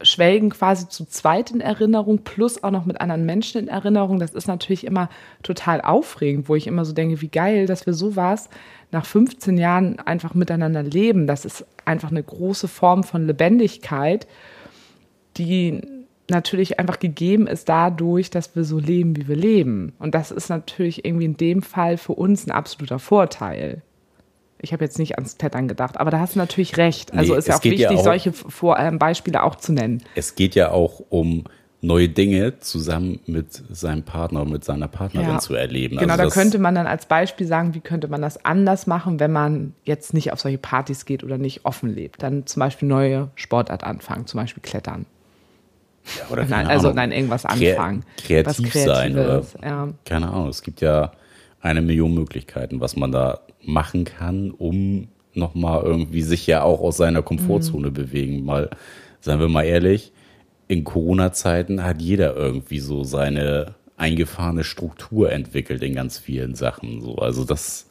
schwelgen 0.00 0.50
quasi 0.50 0.88
zu 0.88 1.04
zweit 1.06 1.50
in 1.50 1.60
Erinnerung, 1.60 2.18
plus 2.18 2.62
auch 2.62 2.70
noch 2.70 2.84
mit 2.84 3.00
anderen 3.00 3.26
Menschen 3.26 3.62
in 3.62 3.68
Erinnerung. 3.68 4.20
Das 4.20 4.32
ist 4.32 4.46
natürlich 4.46 4.86
immer 4.86 5.08
total 5.42 5.80
aufregend, 5.80 6.48
wo 6.48 6.54
ich 6.54 6.66
immer 6.66 6.84
so 6.84 6.92
denke, 6.92 7.20
wie 7.20 7.28
geil, 7.28 7.66
dass 7.66 7.86
wir 7.86 7.94
sowas 7.94 8.48
nach 8.92 9.04
15 9.04 9.58
Jahren 9.58 9.98
einfach 9.98 10.34
miteinander 10.34 10.82
leben. 10.82 11.26
Das 11.26 11.44
ist 11.44 11.66
einfach 11.84 12.10
eine 12.10 12.22
große 12.22 12.68
Form 12.68 13.02
von 13.02 13.26
Lebendigkeit, 13.26 14.26
die 15.36 15.82
natürlich 16.30 16.78
einfach 16.78 16.98
gegeben 16.98 17.46
ist 17.46 17.68
dadurch, 17.68 18.30
dass 18.30 18.54
wir 18.54 18.64
so 18.64 18.78
leben, 18.78 19.16
wie 19.16 19.28
wir 19.28 19.36
leben. 19.36 19.94
Und 19.98 20.14
das 20.14 20.30
ist 20.30 20.48
natürlich 20.48 21.04
irgendwie 21.04 21.24
in 21.24 21.36
dem 21.36 21.62
Fall 21.62 21.96
für 21.96 22.12
uns 22.12 22.46
ein 22.46 22.50
absoluter 22.50 22.98
Vorteil. 22.98 23.82
Ich 24.60 24.72
habe 24.72 24.84
jetzt 24.84 24.98
nicht 24.98 25.16
ans 25.16 25.38
Klettern 25.38 25.68
gedacht, 25.68 25.98
aber 26.00 26.10
da 26.10 26.18
hast 26.20 26.34
du 26.34 26.38
natürlich 26.40 26.76
recht. 26.76 27.14
Also 27.14 27.32
Nee, 27.34 27.38
ist 27.38 27.48
ja 27.48 27.56
auch 27.56 27.64
wichtig, 27.64 27.80
ja 27.80 27.90
auch- 27.90 28.02
solche 28.02 28.32
Vor 28.32 28.78
ähm, 28.78 28.98
Beispiele 28.98 29.42
auch 29.42 29.54
zu 29.56 29.72
nennen. 29.72 30.02
Es 30.14 30.34
geht 30.34 30.54
ja 30.54 30.70
auch 30.72 31.00
um 31.10 31.44
neue 31.80 32.08
Dinge 32.08 32.58
zusammen 32.58 33.20
mit 33.26 33.52
seinem 33.70 34.02
Partner 34.02 34.42
und 34.42 34.50
mit 34.50 34.64
seiner 34.64 34.88
Partnerin 34.88 35.28
Ja. 35.28 35.38
zu 35.38 35.54
erleben. 35.54 35.96
Genau, 35.98 36.14
also 36.14 36.24
da 36.24 36.30
könnte 36.30 36.58
man 36.58 36.74
dann 36.74 36.88
als 36.88 37.06
Beispiel 37.06 37.46
sagen, 37.46 37.72
wie 37.74 37.78
könnte 37.80 38.08
man 38.08 38.20
das 38.20 38.44
anders 38.44 38.88
machen, 38.88 39.20
wenn 39.20 39.30
man 39.30 39.74
jetzt 39.84 40.12
nicht 40.12 40.32
auf 40.32 40.40
solche 40.40 40.58
Partys 40.58 41.04
geht 41.04 41.22
oder 41.22 41.38
nicht 41.38 41.64
offen 41.64 41.94
lebt. 41.94 42.20
Dann 42.24 42.46
zum 42.46 42.58
Beispiel 42.58 42.88
neue 42.88 43.30
Sportart 43.36 43.84
anfangen, 43.84 44.26
zum 44.26 44.40
Beispiel 44.40 44.60
Klettern. 44.60 45.06
oder 46.30 46.46
Nein, 46.46 46.66
also 46.66 46.90
nein, 46.90 47.12
irgendwas 47.12 47.44
anfangen. 47.44 48.02
Kreativ 48.16 48.74
Was 48.74 48.84
sein 48.84 49.12
oder 49.12 49.24
Kreatives, 49.42 49.54
ja. 49.62 49.88
keine 50.04 50.28
Ahnung. 50.32 50.48
Es 50.48 50.62
gibt 50.62 50.80
ja 50.80 51.12
eine 51.60 51.80
Million 51.82 52.12
Möglichkeiten, 52.14 52.80
was 52.80 52.96
man 52.96 53.12
da 53.12 53.38
machen 53.62 54.04
kann, 54.04 54.50
um 54.50 55.08
nochmal 55.34 55.82
irgendwie 55.82 56.22
sich 56.22 56.46
ja 56.46 56.62
auch 56.62 56.80
aus 56.80 56.96
seiner 56.96 57.22
Komfortzone 57.22 57.90
bewegen. 57.90 58.44
Mal, 58.44 58.70
seien 59.20 59.40
wir 59.40 59.48
mal 59.48 59.64
ehrlich, 59.64 60.12
in 60.68 60.84
Corona-Zeiten 60.84 61.82
hat 61.82 62.02
jeder 62.02 62.36
irgendwie 62.36 62.80
so 62.80 63.04
seine 63.04 63.74
eingefahrene 63.96 64.64
Struktur 64.64 65.32
entwickelt 65.32 65.82
in 65.82 65.94
ganz 65.94 66.18
vielen 66.18 66.54
Sachen. 66.54 67.00
So, 67.00 67.16
also 67.16 67.44
das 67.44 67.88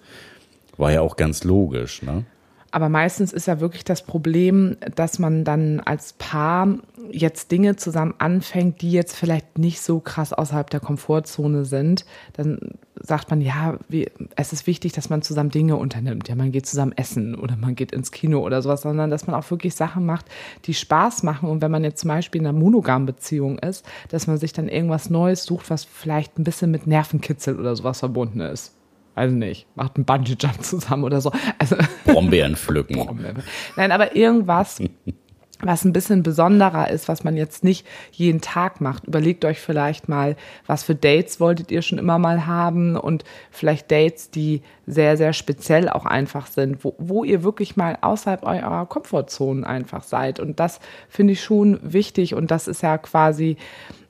war 0.78 0.92
ja 0.92 1.02
auch 1.02 1.16
ganz 1.16 1.44
logisch, 1.44 2.02
ne? 2.02 2.26
Aber 2.72 2.90
meistens 2.90 3.32
ist 3.32 3.48
ja 3.48 3.60
wirklich 3.60 3.86
das 3.86 4.04
Problem, 4.04 4.76
dass 4.96 5.20
man 5.20 5.44
dann 5.44 5.80
als 5.80 6.14
Paar 6.14 6.68
jetzt 7.10 7.52
Dinge 7.52 7.78
zusammen 7.78 8.14
anfängt, 8.18 8.82
die 8.82 8.92
jetzt 8.92 9.16
vielleicht 9.16 9.58
nicht 9.58 9.82
so 9.82 10.00
krass 10.00 10.34
außerhalb 10.34 10.70
der 10.70 10.82
Komfortzone 10.82 11.64
sind. 11.64 12.06
Dann 12.34 12.60
sagt 12.96 13.30
man, 13.30 13.42
ja, 13.42 13.78
wie, 13.88 14.10
es 14.36 14.52
ist 14.52 14.68
wichtig, 14.68 14.92
dass 14.92 15.10
man 15.10 15.22
zusammen 15.22 15.50
Dinge 15.50 15.78
unternimmt. 15.78 16.28
Ja, 16.28 16.36
man 16.36 16.52
geht 16.52 16.66
zusammen 16.66 16.92
essen 16.94 17.36
oder 17.36 17.56
man 17.56 17.76
geht 17.76 17.92
ins 17.92 18.12
Kino 18.12 18.40
oder 18.40 18.62
sowas, 18.62 18.82
sondern 18.82 19.10
dass 19.10 19.28
man 19.28 19.36
auch 19.36 19.50
wirklich 19.50 19.76
Sachen 19.76 20.06
macht, 20.06 20.26
die 20.66 20.74
Spaß 20.74 21.24
machen. 21.24 21.50
Und 21.50 21.62
wenn 21.62 21.72
man 21.72 21.84
jetzt 21.84 22.02
zum 22.02 22.10
Beispiel 22.10 22.42
in 22.42 22.48
einer 22.48 22.58
monogamen 22.58 23.06
Beziehung 23.06 23.60
ist, 23.60 23.86
dass 24.10 24.28
man 24.28 24.38
sich 24.38 24.52
dann 24.52 24.68
irgendwas 24.68 25.10
Neues 25.10 25.44
sucht, 25.44 25.70
was 25.70 25.86
vielleicht 25.86 26.38
ein 26.38 26.44
bisschen 26.44 26.72
mit 26.72 26.88
Nervenkitzel 26.88 27.60
oder 27.60 27.76
sowas 27.76 28.00
verbunden 28.00 28.42
ist. 28.42 28.74
Also 29.18 29.36
nicht, 29.36 29.66
macht 29.74 29.96
einen 29.96 30.06
Bungee-Jump 30.06 30.64
zusammen 30.64 31.04
oder 31.04 31.22
so. 31.22 31.32
Also 31.58 31.76
Brombeeren 32.06 32.56
pflücken. 32.56 33.34
Nein, 33.76 33.92
aber 33.92 34.16
irgendwas, 34.16 34.80
was 35.60 35.84
ein 35.84 35.92
bisschen 35.92 36.22
besonderer 36.22 36.92
ist, 36.92 37.08
was 37.08 37.24
man 37.24 37.36
jetzt 37.36 37.64
nicht 37.64 37.88
jeden 38.12 38.42
Tag 38.42 38.80
macht. 38.80 39.06
Überlegt 39.08 39.44
euch 39.44 39.60
vielleicht 39.60 40.08
mal, 40.08 40.36
was 40.68 40.84
für 40.84 40.94
Dates 40.94 41.40
wolltet 41.40 41.72
ihr 41.72 41.82
schon 41.82 41.98
immer 41.98 42.20
mal 42.20 42.46
haben 42.46 42.96
und 42.96 43.24
vielleicht 43.50 43.90
Dates, 43.92 44.30
die 44.30 44.62
sehr, 44.86 45.18
sehr 45.18 45.34
speziell 45.34 45.90
auch 45.90 46.06
einfach 46.06 46.46
sind, 46.46 46.84
wo, 46.84 46.94
wo 47.00 47.24
ihr 47.24 47.42
wirklich 47.42 47.76
mal 47.76 47.98
außerhalb 48.00 48.44
eurer 48.44 48.86
Komfortzonen 48.86 49.64
einfach 49.64 50.04
seid. 50.04 50.40
Und 50.40 50.60
das 50.60 50.80
finde 51.10 51.34
ich 51.34 51.44
schon 51.44 51.80
wichtig 51.82 52.36
und 52.36 52.52
das 52.52 52.68
ist 52.68 52.84
ja 52.84 53.00
quasi, 53.00 53.58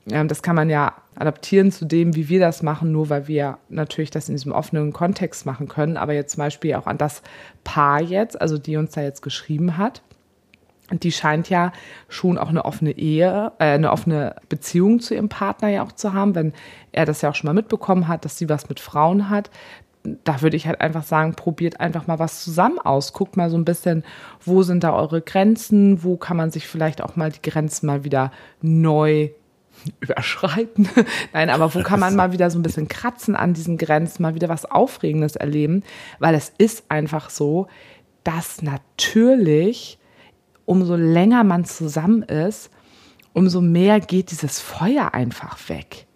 das 0.08 0.42
kann 0.42 0.56
man 0.56 0.70
ja 0.70 0.94
adaptieren 1.14 1.72
zu 1.72 1.84
dem, 1.84 2.14
wie 2.14 2.28
wir 2.28 2.40
das 2.40 2.62
machen, 2.62 2.92
nur 2.92 3.10
weil 3.10 3.28
wir 3.28 3.58
natürlich 3.68 4.10
das 4.10 4.28
in 4.28 4.34
diesem 4.34 4.52
offenen 4.52 4.92
Kontext 4.92 5.46
machen 5.46 5.68
können. 5.68 5.96
Aber 5.96 6.12
jetzt 6.12 6.32
zum 6.32 6.42
Beispiel 6.42 6.74
auch 6.74 6.86
an 6.86 6.98
das 6.98 7.22
Paar 7.64 8.00
jetzt, 8.00 8.40
also 8.40 8.58
die 8.58 8.76
uns 8.76 8.92
da 8.92 9.02
jetzt 9.02 9.22
geschrieben 9.22 9.76
hat. 9.76 10.02
Die 10.90 11.12
scheint 11.12 11.50
ja 11.50 11.72
schon 12.08 12.38
auch 12.38 12.48
eine 12.48 12.64
offene 12.64 12.92
Ehe, 12.92 13.52
äh, 13.58 13.64
eine 13.64 13.92
offene 13.92 14.36
Beziehung 14.48 15.00
zu 15.00 15.14
ihrem 15.14 15.28
Partner 15.28 15.68
ja 15.68 15.82
auch 15.82 15.92
zu 15.92 16.14
haben, 16.14 16.34
wenn 16.34 16.54
er 16.92 17.04
das 17.04 17.20
ja 17.20 17.28
auch 17.28 17.34
schon 17.34 17.48
mal 17.48 17.52
mitbekommen 17.52 18.08
hat, 18.08 18.24
dass 18.24 18.38
sie 18.38 18.48
was 18.48 18.70
mit 18.70 18.80
Frauen 18.80 19.28
hat. 19.28 19.50
Da 20.24 20.40
würde 20.40 20.56
ich 20.56 20.66
halt 20.66 20.80
einfach 20.80 21.02
sagen, 21.02 21.34
probiert 21.34 21.80
einfach 21.80 22.06
mal 22.06 22.18
was 22.18 22.42
zusammen 22.42 22.78
aus. 22.78 23.12
Guckt 23.12 23.36
mal 23.36 23.50
so 23.50 23.58
ein 23.58 23.66
bisschen, 23.66 24.02
wo 24.42 24.62
sind 24.62 24.82
da 24.82 24.94
eure 24.94 25.20
Grenzen, 25.20 26.02
wo 26.04 26.16
kann 26.16 26.38
man 26.38 26.50
sich 26.50 26.66
vielleicht 26.66 27.02
auch 27.02 27.16
mal 27.16 27.30
die 27.30 27.42
Grenzen 27.42 27.86
mal 27.86 28.04
wieder 28.04 28.30
neu 28.62 29.28
überschreiten. 30.00 30.88
Nein, 31.32 31.50
aber 31.50 31.74
wo 31.74 31.82
kann 31.82 32.00
man 32.00 32.16
mal 32.16 32.32
wieder 32.32 32.50
so 32.50 32.58
ein 32.58 32.62
bisschen 32.62 32.88
kratzen 32.88 33.36
an 33.36 33.54
diesen 33.54 33.78
Grenzen, 33.78 34.22
mal 34.22 34.34
wieder 34.34 34.48
was 34.48 34.64
Aufregendes 34.64 35.36
erleben? 35.36 35.82
Weil 36.18 36.34
es 36.34 36.52
ist 36.58 36.84
einfach 36.88 37.30
so, 37.30 37.66
dass 38.24 38.62
natürlich, 38.62 39.98
umso 40.64 40.96
länger 40.96 41.44
man 41.44 41.64
zusammen 41.64 42.22
ist, 42.22 42.70
umso 43.32 43.60
mehr 43.60 44.00
geht 44.00 44.30
dieses 44.30 44.60
Feuer 44.60 45.14
einfach 45.14 45.56
weg. 45.68 46.06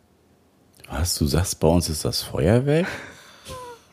Was, 0.90 1.14
du 1.14 1.26
sagst, 1.26 1.58
bei 1.60 1.68
uns 1.68 1.88
ist 1.88 2.04
das 2.04 2.22
Feuerwerk? 2.22 2.86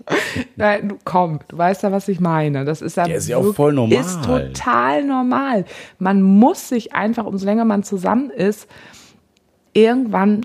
Nein, 0.55 0.89
du, 0.89 0.97
komm, 1.03 1.39
du 1.47 1.57
weißt 1.57 1.83
ja, 1.83 1.91
was 1.91 2.07
ich 2.07 2.19
meine. 2.19 2.65
Das 2.65 2.81
ist 2.81 2.97
ja, 2.97 3.07
Ja, 3.07 3.15
ist 3.15 3.27
ja 3.27 3.37
auch 3.37 3.53
voll 3.53 3.73
normal. 3.73 3.99
Ist 3.99 4.23
total 4.23 5.03
normal. 5.03 5.65
Man 5.97 6.21
muss 6.21 6.69
sich 6.69 6.93
einfach, 6.93 7.25
umso 7.25 7.45
länger 7.45 7.65
man 7.65 7.83
zusammen 7.83 8.29
ist, 8.31 8.67
irgendwann 9.73 10.41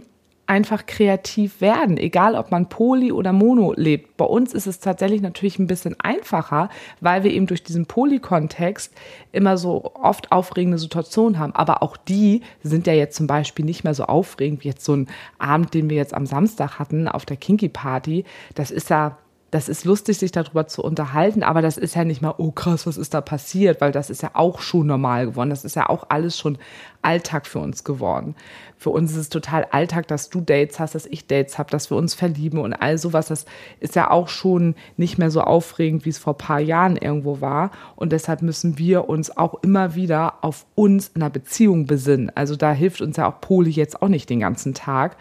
einfach 0.47 0.87
kreativ 0.87 1.61
werden, 1.61 1.97
egal 1.97 2.35
ob 2.35 2.51
man 2.51 2.69
poly 2.69 3.13
oder 3.13 3.33
mono 3.33 3.73
lebt. 3.77 4.17
Bei 4.17 4.25
uns 4.25 4.53
ist 4.53 4.67
es 4.67 4.79
tatsächlich 4.79 5.23
natürlich 5.23 5.59
ein 5.59 5.67
bisschen 5.67 5.97
einfacher, 6.01 6.69
weil 7.01 7.25
wir 7.25 7.31
eben 7.31 7.47
durch 7.47 7.63
diesen 7.63 7.87
Poly-Kontext 7.87 8.93
immer 9.33 9.57
so 9.57 9.93
oft 9.95 10.33
aufregende 10.33 10.79
Situationen 10.79 11.39
haben. 11.39 11.55
Aber 11.55 11.83
auch 11.83 11.97
die 11.97 12.43
sind 12.63 12.87
ja 12.87 12.93
jetzt 12.93 13.17
zum 13.17 13.27
Beispiel 13.27 13.65
nicht 13.65 13.85
mehr 13.85 13.95
so 13.95 14.05
aufregend 14.05 14.65
wie 14.65 14.69
jetzt 14.69 14.85
so 14.85 14.95
ein 14.95 15.09
Abend, 15.39 15.73
den 15.73 15.89
wir 15.89 15.97
jetzt 15.97 16.15
am 16.15 16.27
Samstag 16.27 16.79
hatten 16.79 17.09
auf 17.09 17.25
der 17.25 17.37
Kinky 17.37 17.69
Party. 17.69 18.25
Das 18.55 18.71
ist 18.71 18.91
ja 18.91 19.17
das 19.55 19.69
ist 19.69 19.85
lustig, 19.85 20.19
sich 20.19 20.33
darüber 20.33 20.67
zu 20.67 20.83
unterhalten, 20.83 21.45
aber 21.45 21.63
das 21.63 21.77
ist 21.77 21.95
ja 21.95 22.05
nicht 22.05 22.21
mal, 22.21 22.35
oh 22.39 22.51
krass, 22.51 22.89
was 22.89 22.97
ist 22.97 23.15
da 23.15 23.21
passiert, 23.21 23.81
weil 23.81 23.93
das 23.93 24.11
ist 24.11 24.21
ja 24.21 24.33
auch 24.33 24.61
schon 24.61 24.89
normal 24.89 25.27
geworden. 25.27 25.49
Das 25.49 25.65
ist 25.65 25.77
ja 25.77 25.89
auch 25.89 26.07
alles 26.09 26.37
schon 26.37 26.59
Alltag 27.03 27.47
für 27.47 27.61
uns 27.61 27.85
geworden. 27.85 28.35
Für 28.79 28.91
uns 28.91 29.13
ist 29.13 29.17
es 29.17 29.29
total 29.29 29.69
Alltag, 29.71 30.09
dass 30.09 30.29
du 30.29 30.41
Dates 30.41 30.81
hast, 30.81 30.97
dass 30.97 31.07
ich 31.07 31.29
Dates 31.29 31.57
habe, 31.57 31.71
dass 31.71 31.89
wir 31.89 31.97
uns 31.97 32.15
verlieben 32.15 32.59
und 32.59 32.73
all 32.73 32.99
sowas. 32.99 33.29
Das 33.29 33.47
ist 33.79 33.95
ja 33.95 34.11
auch 34.11 34.27
schon 34.27 34.75
nicht 34.97 35.19
mehr 35.19 35.31
so 35.31 35.41
aufregend, 35.41 36.05
wie 36.05 36.11
es 36.11 36.19
vor 36.19 36.35
ein 36.35 36.39
paar 36.39 36.59
Jahren 36.59 36.97
irgendwo 36.97 37.41
war. 37.41 37.71
Und 37.95 38.11
deshalb 38.11 38.43
müssen 38.43 38.77
wir 38.77 39.09
uns 39.09 39.37
auch 39.37 39.63
immer 39.63 39.95
wieder 39.95 40.43
auf 40.43 40.67
uns 40.75 41.13
in 41.15 41.23
einer 41.23 41.31
Beziehung 41.31 41.87
besinnen. 41.87 42.33
Also 42.35 42.57
da 42.57 42.73
hilft 42.73 43.01
uns 43.03 43.19
ja 43.19 43.31
auch 43.31 43.41
Poli 43.41 43.71
jetzt 43.71 44.03
auch 44.03 44.09
nicht 44.09 44.29
den 44.31 44.41
ganzen 44.41 44.75
Tag. 44.75 45.17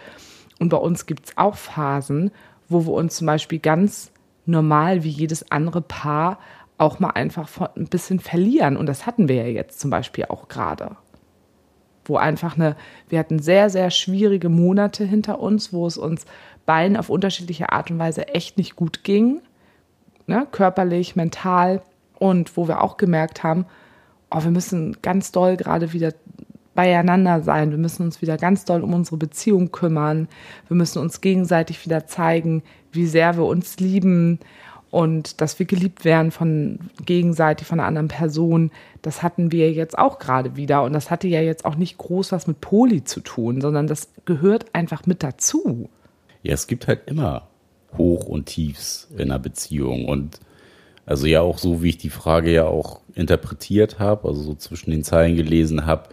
Und 0.57 0.69
bei 0.69 0.77
uns 0.77 1.05
gibt 1.05 1.27
es 1.27 1.37
auch 1.37 1.55
Phasen, 1.55 2.31
wo 2.67 2.87
wir 2.87 2.93
uns 2.93 3.17
zum 3.17 3.27
Beispiel 3.27 3.59
ganz 3.59 4.09
normal 4.45 5.03
wie 5.03 5.09
jedes 5.09 5.51
andere 5.51 5.81
Paar 5.81 6.39
auch 6.77 6.99
mal 6.99 7.11
einfach 7.11 7.49
ein 7.75 7.87
bisschen 7.87 8.19
verlieren. 8.19 8.77
Und 8.77 8.87
das 8.87 9.05
hatten 9.05 9.27
wir 9.27 9.35
ja 9.35 9.47
jetzt 9.47 9.79
zum 9.79 9.89
Beispiel 9.89 10.25
auch 10.25 10.47
gerade. 10.47 10.97
Wo 12.05 12.17
einfach 12.17 12.55
eine, 12.55 12.75
wir 13.07 13.19
hatten 13.19 13.39
sehr, 13.39 13.69
sehr 13.69 13.89
schwierige 13.89 14.49
Monate 14.49 15.05
hinter 15.05 15.39
uns, 15.39 15.71
wo 15.71 15.87
es 15.87 15.97
uns 15.97 16.25
beiden 16.65 16.97
auf 16.97 17.09
unterschiedliche 17.09 17.71
Art 17.71 17.91
und 17.91 17.99
Weise 17.99 18.27
echt 18.29 18.57
nicht 18.57 18.75
gut 18.75 19.03
ging. 19.03 19.41
Ne? 20.27 20.47
Körperlich, 20.51 21.15
mental. 21.15 21.81
Und 22.19 22.55
wo 22.55 22.67
wir 22.67 22.81
auch 22.81 22.97
gemerkt 22.97 23.43
haben, 23.43 23.65
oh, 24.31 24.43
wir 24.43 24.51
müssen 24.51 24.97
ganz 25.01 25.31
doll 25.31 25.57
gerade 25.57 25.93
wieder 25.93 26.13
beieinander 26.75 27.41
sein. 27.41 27.71
Wir 27.71 27.77
müssen 27.77 28.03
uns 28.03 28.21
wieder 28.21 28.37
ganz 28.37 28.65
doll 28.65 28.81
um 28.81 28.93
unsere 28.93 29.17
Beziehung 29.17 29.71
kümmern. 29.71 30.27
Wir 30.67 30.75
müssen 30.75 30.99
uns 30.99 31.21
gegenseitig 31.21 31.85
wieder 31.85 32.07
zeigen, 32.07 32.63
wie 32.91 33.05
sehr 33.05 33.37
wir 33.37 33.45
uns 33.45 33.79
lieben 33.79 34.39
und 34.93 35.41
dass 35.41 35.57
wir 35.57 35.65
geliebt 35.65 36.05
werden 36.05 36.29
von 36.29 36.77
gegenseitig 37.03 37.65
von 37.67 37.79
einer 37.79 37.87
anderen 37.87 38.09
Person. 38.09 38.71
Das 39.01 39.23
hatten 39.23 39.51
wir 39.51 39.71
jetzt 39.71 39.97
auch 39.97 40.19
gerade 40.19 40.55
wieder 40.55 40.83
und 40.83 40.93
das 40.93 41.09
hatte 41.09 41.27
ja 41.27 41.41
jetzt 41.41 41.65
auch 41.65 41.75
nicht 41.75 41.97
groß 41.97 42.31
was 42.31 42.45
mit 42.45 42.61
Poli 42.61 43.03
zu 43.03 43.21
tun, 43.21 43.59
sondern 43.59 43.87
das 43.87 44.09
gehört 44.25 44.65
einfach 44.73 45.07
mit 45.07 45.23
dazu. 45.23 45.89
Ja, 46.43 46.53
es 46.53 46.67
gibt 46.67 46.87
halt 46.87 47.01
immer 47.07 47.47
Hoch 47.97 48.25
und 48.25 48.45
Tiefs 48.45 49.07
in 49.17 49.31
einer 49.31 49.39
Beziehung 49.39 50.05
und 50.05 50.39
also 51.05 51.25
ja 51.25 51.41
auch 51.41 51.57
so, 51.57 51.81
wie 51.83 51.89
ich 51.89 51.97
die 51.97 52.09
Frage 52.09 52.51
ja 52.51 52.65
auch 52.65 53.01
interpretiert 53.15 53.99
habe, 53.99 54.27
also 54.27 54.41
so 54.41 54.55
zwischen 54.55 54.91
den 54.91 55.03
Zeilen 55.03 55.35
gelesen 55.35 55.85
habe, 55.85 56.09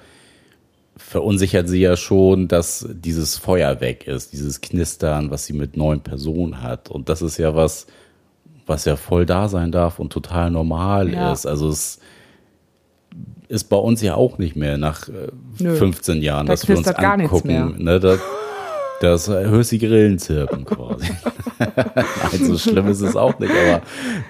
verunsichert 1.01 1.69
sie 1.69 1.81
ja 1.81 1.97
schon, 1.97 2.47
dass 2.49 2.87
dieses 2.91 3.37
Feuer 3.37 3.81
weg 3.81 4.07
ist, 4.07 4.33
dieses 4.33 4.61
Knistern, 4.61 5.31
was 5.31 5.47
sie 5.47 5.53
mit 5.53 5.77
neuen 5.77 6.01
Personen 6.01 6.63
hat. 6.63 6.89
Und 6.91 7.09
das 7.09 7.23
ist 7.23 7.39
ja 7.39 7.55
was, 7.55 7.87
was 8.67 8.85
ja 8.85 8.97
voll 8.97 9.27
da 9.27 9.49
sein 9.49 9.73
darf 9.73 9.99
und 9.99 10.13
total 10.13 10.51
normal 10.51 11.13
Ja. 11.13 11.33
ist. 11.33 11.47
Also 11.47 11.69
es 11.69 11.99
ist 13.49 13.65
bei 13.65 13.77
uns 13.77 14.01
ja 14.03 14.15
auch 14.15 14.39
nicht 14.39 14.55
mehr 14.55 14.79
nach 14.79 15.09
äh, 15.09 15.29
Nö. 15.59 15.75
15 15.77 16.23
Jahren, 16.23 16.47
Da 16.47 16.53
dass 16.53 16.69
wir 16.69 16.77
uns 16.77 16.87
angucken. 16.87 17.77
Ne, 17.83 17.99
da, 17.99 18.17
das 19.01 19.29
äh, 19.29 19.45
hörst 19.49 19.73
die 19.73 19.79
Grillen 19.79 20.19
zirpen 20.19 20.65
quasi. 20.65 21.09
Nein, 21.59 22.45
so 22.45 22.59
schlimm 22.59 22.89
ist 22.89 23.01
es 23.01 23.17
auch 23.17 23.39
nicht, 23.39 23.51
aber 23.51 23.83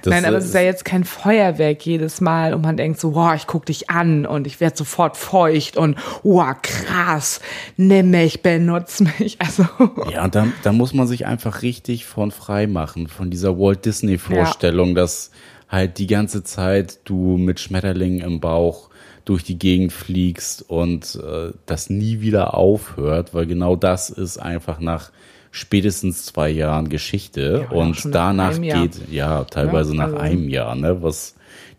das 0.02 0.14
Nein, 0.14 0.24
aber 0.24 0.38
es 0.38 0.46
ist 0.46 0.54
ja 0.54 0.60
jetzt 0.62 0.84
kein 0.84 1.04
Feuerwerk 1.04 1.84
jedes 1.84 2.20
Mal 2.20 2.54
und 2.54 2.62
man 2.62 2.76
denkt 2.76 3.00
so, 3.00 3.14
wow, 3.14 3.34
ich 3.34 3.46
guck 3.46 3.66
dich 3.66 3.90
an 3.90 4.26
und 4.26 4.46
ich 4.46 4.60
werde 4.60 4.76
sofort 4.76 5.16
feucht 5.16 5.76
und 5.76 5.96
wow, 6.22 6.54
krass, 6.62 7.40
nimm 7.76 8.10
mich, 8.10 8.42
benutz 8.42 9.00
mich. 9.00 9.38
Also 9.50 9.66
Ja, 10.12 10.24
und 10.24 10.34
da, 10.34 10.46
da 10.62 10.72
muss 10.72 10.94
man 10.94 11.08
sich 11.08 11.26
einfach 11.26 11.62
richtig 11.62 12.04
von 12.04 12.30
frei 12.30 12.66
machen, 12.66 13.08
von 13.08 13.30
dieser 13.30 13.58
Walt 13.58 13.84
Disney 13.84 14.18
Vorstellung, 14.18 14.94
dass 14.94 15.30
halt 15.68 15.98
die 15.98 16.06
ganze 16.06 16.44
Zeit 16.44 17.00
du 17.04 17.36
mit 17.36 17.58
Schmetterlingen 17.58 18.20
im 18.20 18.38
Bauch 18.38 18.89
durch 19.24 19.44
die 19.44 19.58
Gegend 19.58 19.92
fliegst 19.92 20.68
und 20.68 21.16
äh, 21.16 21.52
das 21.66 21.90
nie 21.90 22.20
wieder 22.20 22.54
aufhört, 22.54 23.34
weil 23.34 23.46
genau 23.46 23.76
das 23.76 24.10
ist 24.10 24.38
einfach 24.38 24.80
nach 24.80 25.10
spätestens 25.50 26.24
zwei 26.26 26.50
Jahren 26.50 26.88
Geschichte. 26.88 27.66
Ja, 27.70 27.76
und 27.76 28.04
nach 28.04 28.10
danach 28.12 28.60
geht, 28.60 29.10
ja, 29.10 29.44
teilweise 29.44 29.92
Ja, 29.92 29.98
nach 29.98 30.04
also- 30.12 30.16
einem 30.18 30.48
Jahr, 30.48 30.74
ne, 30.74 31.02
was 31.02 31.34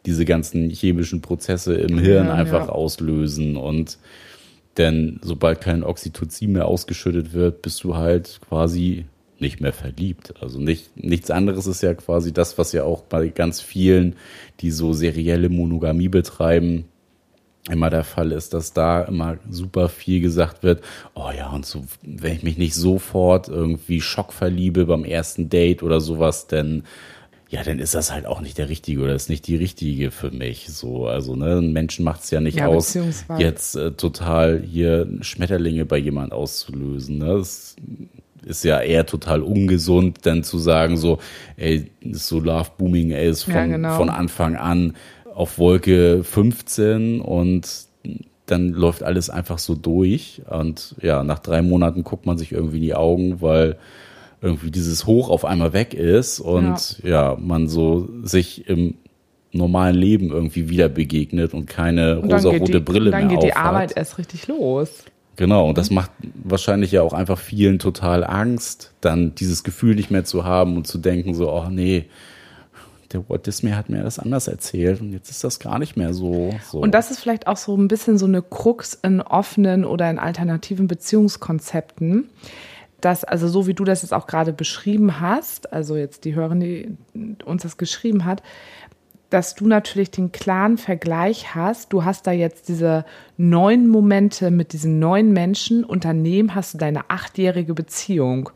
diese 0.05 0.25
ganzen 0.25 0.69
chemischen 0.69 1.21
Prozesse 1.21 1.75
im 1.75 1.99
Hirn 1.99 2.27
Ja, 2.27 2.33
einfach 2.33 2.69
auslösen. 2.69 3.55
Und 3.55 3.97
denn 4.77 5.19
sobald 5.21 5.61
kein 5.61 5.83
Oxytocin 5.83 6.53
mehr 6.53 6.65
ausgeschüttet 6.67 7.33
wird, 7.33 7.61
bist 7.61 7.83
du 7.83 7.95
halt 7.95 8.39
quasi 8.47 9.05
nicht 9.39 9.59
mehr 9.61 9.73
verliebt. 9.73 10.33
Also 10.41 10.59
nicht, 10.59 10.95
nichts 10.95 11.31
anderes 11.31 11.67
ist 11.67 11.81
ja 11.83 11.93
quasi 11.93 12.31
das, 12.31 12.57
was 12.57 12.71
ja 12.73 12.83
auch 12.83 13.03
bei 13.03 13.27
ganz 13.29 13.59
vielen, 13.61 14.15
die 14.59 14.71
so 14.71 14.93
serielle 14.93 15.49
Monogamie 15.49 16.09
betreiben, 16.09 16.85
immer 17.69 17.89
der 17.89 18.03
Fall 18.03 18.31
ist, 18.31 18.53
dass 18.53 18.73
da 18.73 19.03
immer 19.03 19.37
super 19.49 19.87
viel 19.89 20.21
gesagt 20.21 20.63
wird, 20.63 20.81
oh 21.13 21.29
ja, 21.35 21.49
und 21.51 21.65
so, 21.65 21.83
wenn 22.01 22.35
ich 22.35 22.43
mich 22.43 22.57
nicht 22.57 22.73
sofort 22.75 23.49
irgendwie 23.49 24.01
schockverliebe 24.01 24.85
beim 24.85 25.03
ersten 25.05 25.49
Date 25.49 25.83
oder 25.83 26.01
sowas, 26.01 26.47
dann 26.47 26.83
ja, 27.49 27.63
dann 27.63 27.79
ist 27.79 27.93
das 27.95 28.13
halt 28.13 28.25
auch 28.25 28.39
nicht 28.39 28.57
der 28.57 28.69
Richtige 28.69 29.01
oder 29.01 29.13
ist 29.13 29.27
nicht 29.27 29.45
die 29.45 29.57
Richtige 29.57 30.09
für 30.11 30.31
mich. 30.31 30.69
So, 30.69 31.05
also, 31.07 31.35
ne, 31.35 31.57
ein 31.57 31.73
Menschen 31.73 32.05
macht 32.05 32.23
es 32.23 32.31
ja 32.31 32.39
nicht 32.39 32.57
Ja, 32.57 32.67
aus, 32.67 32.97
jetzt 33.37 33.75
äh, 33.75 33.91
total 33.91 34.61
hier 34.61 35.05
Schmetterlinge 35.19 35.83
bei 35.83 35.97
jemand 35.97 36.31
auszulösen. 36.31 37.17
Ne? 37.17 37.25
Das 37.39 37.75
ist 38.45 38.63
ja 38.63 38.79
eher 38.79 39.05
total 39.05 39.41
ungesund, 39.43 40.19
dann 40.23 40.43
zu 40.45 40.59
sagen, 40.59 40.95
so, 40.95 41.19
ey, 41.57 41.91
ist 41.99 42.27
so 42.27 42.39
Love 42.39 42.71
Booming, 42.77 43.11
ey, 43.11 43.29
ist 43.29 43.43
von, 43.43 43.53
Ja, 43.53 43.65
genau. 43.65 43.97
von 43.97 44.09
Anfang 44.09 44.55
an 44.55 44.93
auf 45.33 45.57
Wolke 45.57 46.23
15 46.23 47.21
und 47.21 47.85
dann 48.45 48.69
läuft 48.69 49.03
alles 49.03 49.29
einfach 49.29 49.59
so 49.59 49.75
durch. 49.75 50.41
Und 50.49 50.95
ja, 51.01 51.23
nach 51.23 51.39
drei 51.39 51.61
Monaten 51.61 52.03
guckt 52.03 52.25
man 52.25 52.37
sich 52.37 52.51
irgendwie 52.51 52.77
in 52.77 52.83
die 52.83 52.95
Augen, 52.95 53.41
weil 53.41 53.77
irgendwie 54.41 54.71
dieses 54.71 55.05
Hoch 55.05 55.29
auf 55.29 55.45
einmal 55.45 55.73
weg 55.73 55.93
ist 55.93 56.39
und 56.39 56.99
ja, 57.03 57.37
man 57.39 57.67
so 57.67 58.09
sich 58.23 58.67
im 58.67 58.95
normalen 59.51 59.95
Leben 59.95 60.31
irgendwie 60.31 60.69
wieder 60.69 60.89
begegnet 60.89 61.53
und 61.53 61.67
keine 61.67 62.15
dann 62.15 62.31
rosarote 62.31 62.81
Brille 62.81 63.11
dann 63.11 63.27
mehr 63.27 63.37
geht 63.37 63.43
die. 63.49 63.55
Arbeit 63.55 63.95
erst 63.95 64.17
richtig 64.17 64.47
los. 64.47 65.03
Genau, 65.35 65.69
und 65.69 65.77
das 65.77 65.91
macht 65.91 66.11
wahrscheinlich 66.43 66.91
ja 66.91 67.01
auch 67.01 67.13
einfach 67.13 67.37
vielen 67.37 67.79
total 67.79 68.23
Angst, 68.23 68.93
dann 69.01 69.33
dieses 69.35 69.63
Gefühl 69.63 69.95
nicht 69.95 70.11
mehr 70.11 70.25
zu 70.25 70.43
haben 70.43 70.75
und 70.75 70.87
zu 70.87 70.97
denken 70.97 71.33
so, 71.33 71.51
oh 71.51 71.67
nee, 71.69 72.05
der 73.13 73.27
Walt 73.29 73.45
Disney 73.45 73.71
hat 73.71 73.89
mir 73.89 74.03
das 74.03 74.19
anders 74.19 74.47
erzählt 74.47 75.01
und 75.01 75.11
jetzt 75.11 75.29
ist 75.29 75.43
das 75.43 75.59
gar 75.59 75.79
nicht 75.79 75.97
mehr 75.97 76.13
so. 76.13 76.53
so. 76.69 76.79
Und 76.79 76.93
das 76.93 77.11
ist 77.11 77.19
vielleicht 77.19 77.47
auch 77.47 77.57
so 77.57 77.75
ein 77.75 77.87
bisschen 77.87 78.17
so 78.17 78.25
eine 78.25 78.41
Krux 78.41 78.93
in 78.93 79.21
offenen 79.21 79.85
oder 79.85 80.09
in 80.09 80.19
alternativen 80.19 80.87
Beziehungskonzepten. 80.87 82.29
Dass, 82.99 83.23
also 83.23 83.47
so 83.47 83.65
wie 83.65 83.73
du 83.73 83.83
das 83.83 84.03
jetzt 84.03 84.13
auch 84.13 84.27
gerade 84.27 84.53
beschrieben 84.53 85.19
hast, 85.19 85.73
also 85.73 85.95
jetzt 85.95 86.23
die 86.23 86.35
Hörerin, 86.35 86.59
die 86.59 86.97
uns 87.43 87.63
das 87.63 87.77
geschrieben 87.77 88.25
hat, 88.25 88.43
dass 89.31 89.55
du 89.55 89.65
natürlich 89.65 90.11
den 90.11 90.31
klaren 90.31 90.77
Vergleich 90.77 91.55
hast. 91.55 91.93
Du 91.93 92.03
hast 92.03 92.27
da 92.27 92.31
jetzt 92.31 92.67
diese 92.67 93.05
neun 93.37 93.87
Momente 93.87 94.51
mit 94.51 94.73
diesen 94.73 94.99
neun 94.99 95.31
Menschen 95.31 95.83
und 95.83 96.05
daneben 96.05 96.53
hast 96.53 96.73
du 96.73 96.77
deine 96.77 97.09
achtjährige 97.09 97.73
Beziehung. 97.73 98.51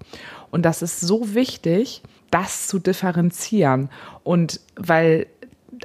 Und 0.52 0.64
das 0.64 0.82
ist 0.82 1.00
so 1.00 1.34
wichtig, 1.34 2.04
das 2.36 2.68
zu 2.68 2.80
differenzieren. 2.80 3.90
Und 4.24 4.60
weil, 4.76 5.28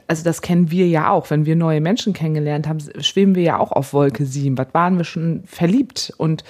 also 0.09 0.25
das 0.25 0.43
kennen 0.43 0.73
wir 0.73 0.89
ja 0.89 1.11
auch, 1.11 1.31
wenn 1.31 1.47
wir 1.47 1.55
neue 1.55 1.81
Menschen 1.81 2.13
kennengelernt 2.13 2.67
haben, 2.67 2.81
schweben 2.99 3.37
wir 3.37 3.45
ja 3.45 3.59
auch 3.59 3.71
auf 3.71 3.93
Wolke 3.93 4.27
7. 4.27 4.59
Was 4.59 4.75
waren 4.75 4.99
wir 4.99 5.05
schon 5.05 5.45
verliebt? 5.47 6.13
Und 6.17 6.43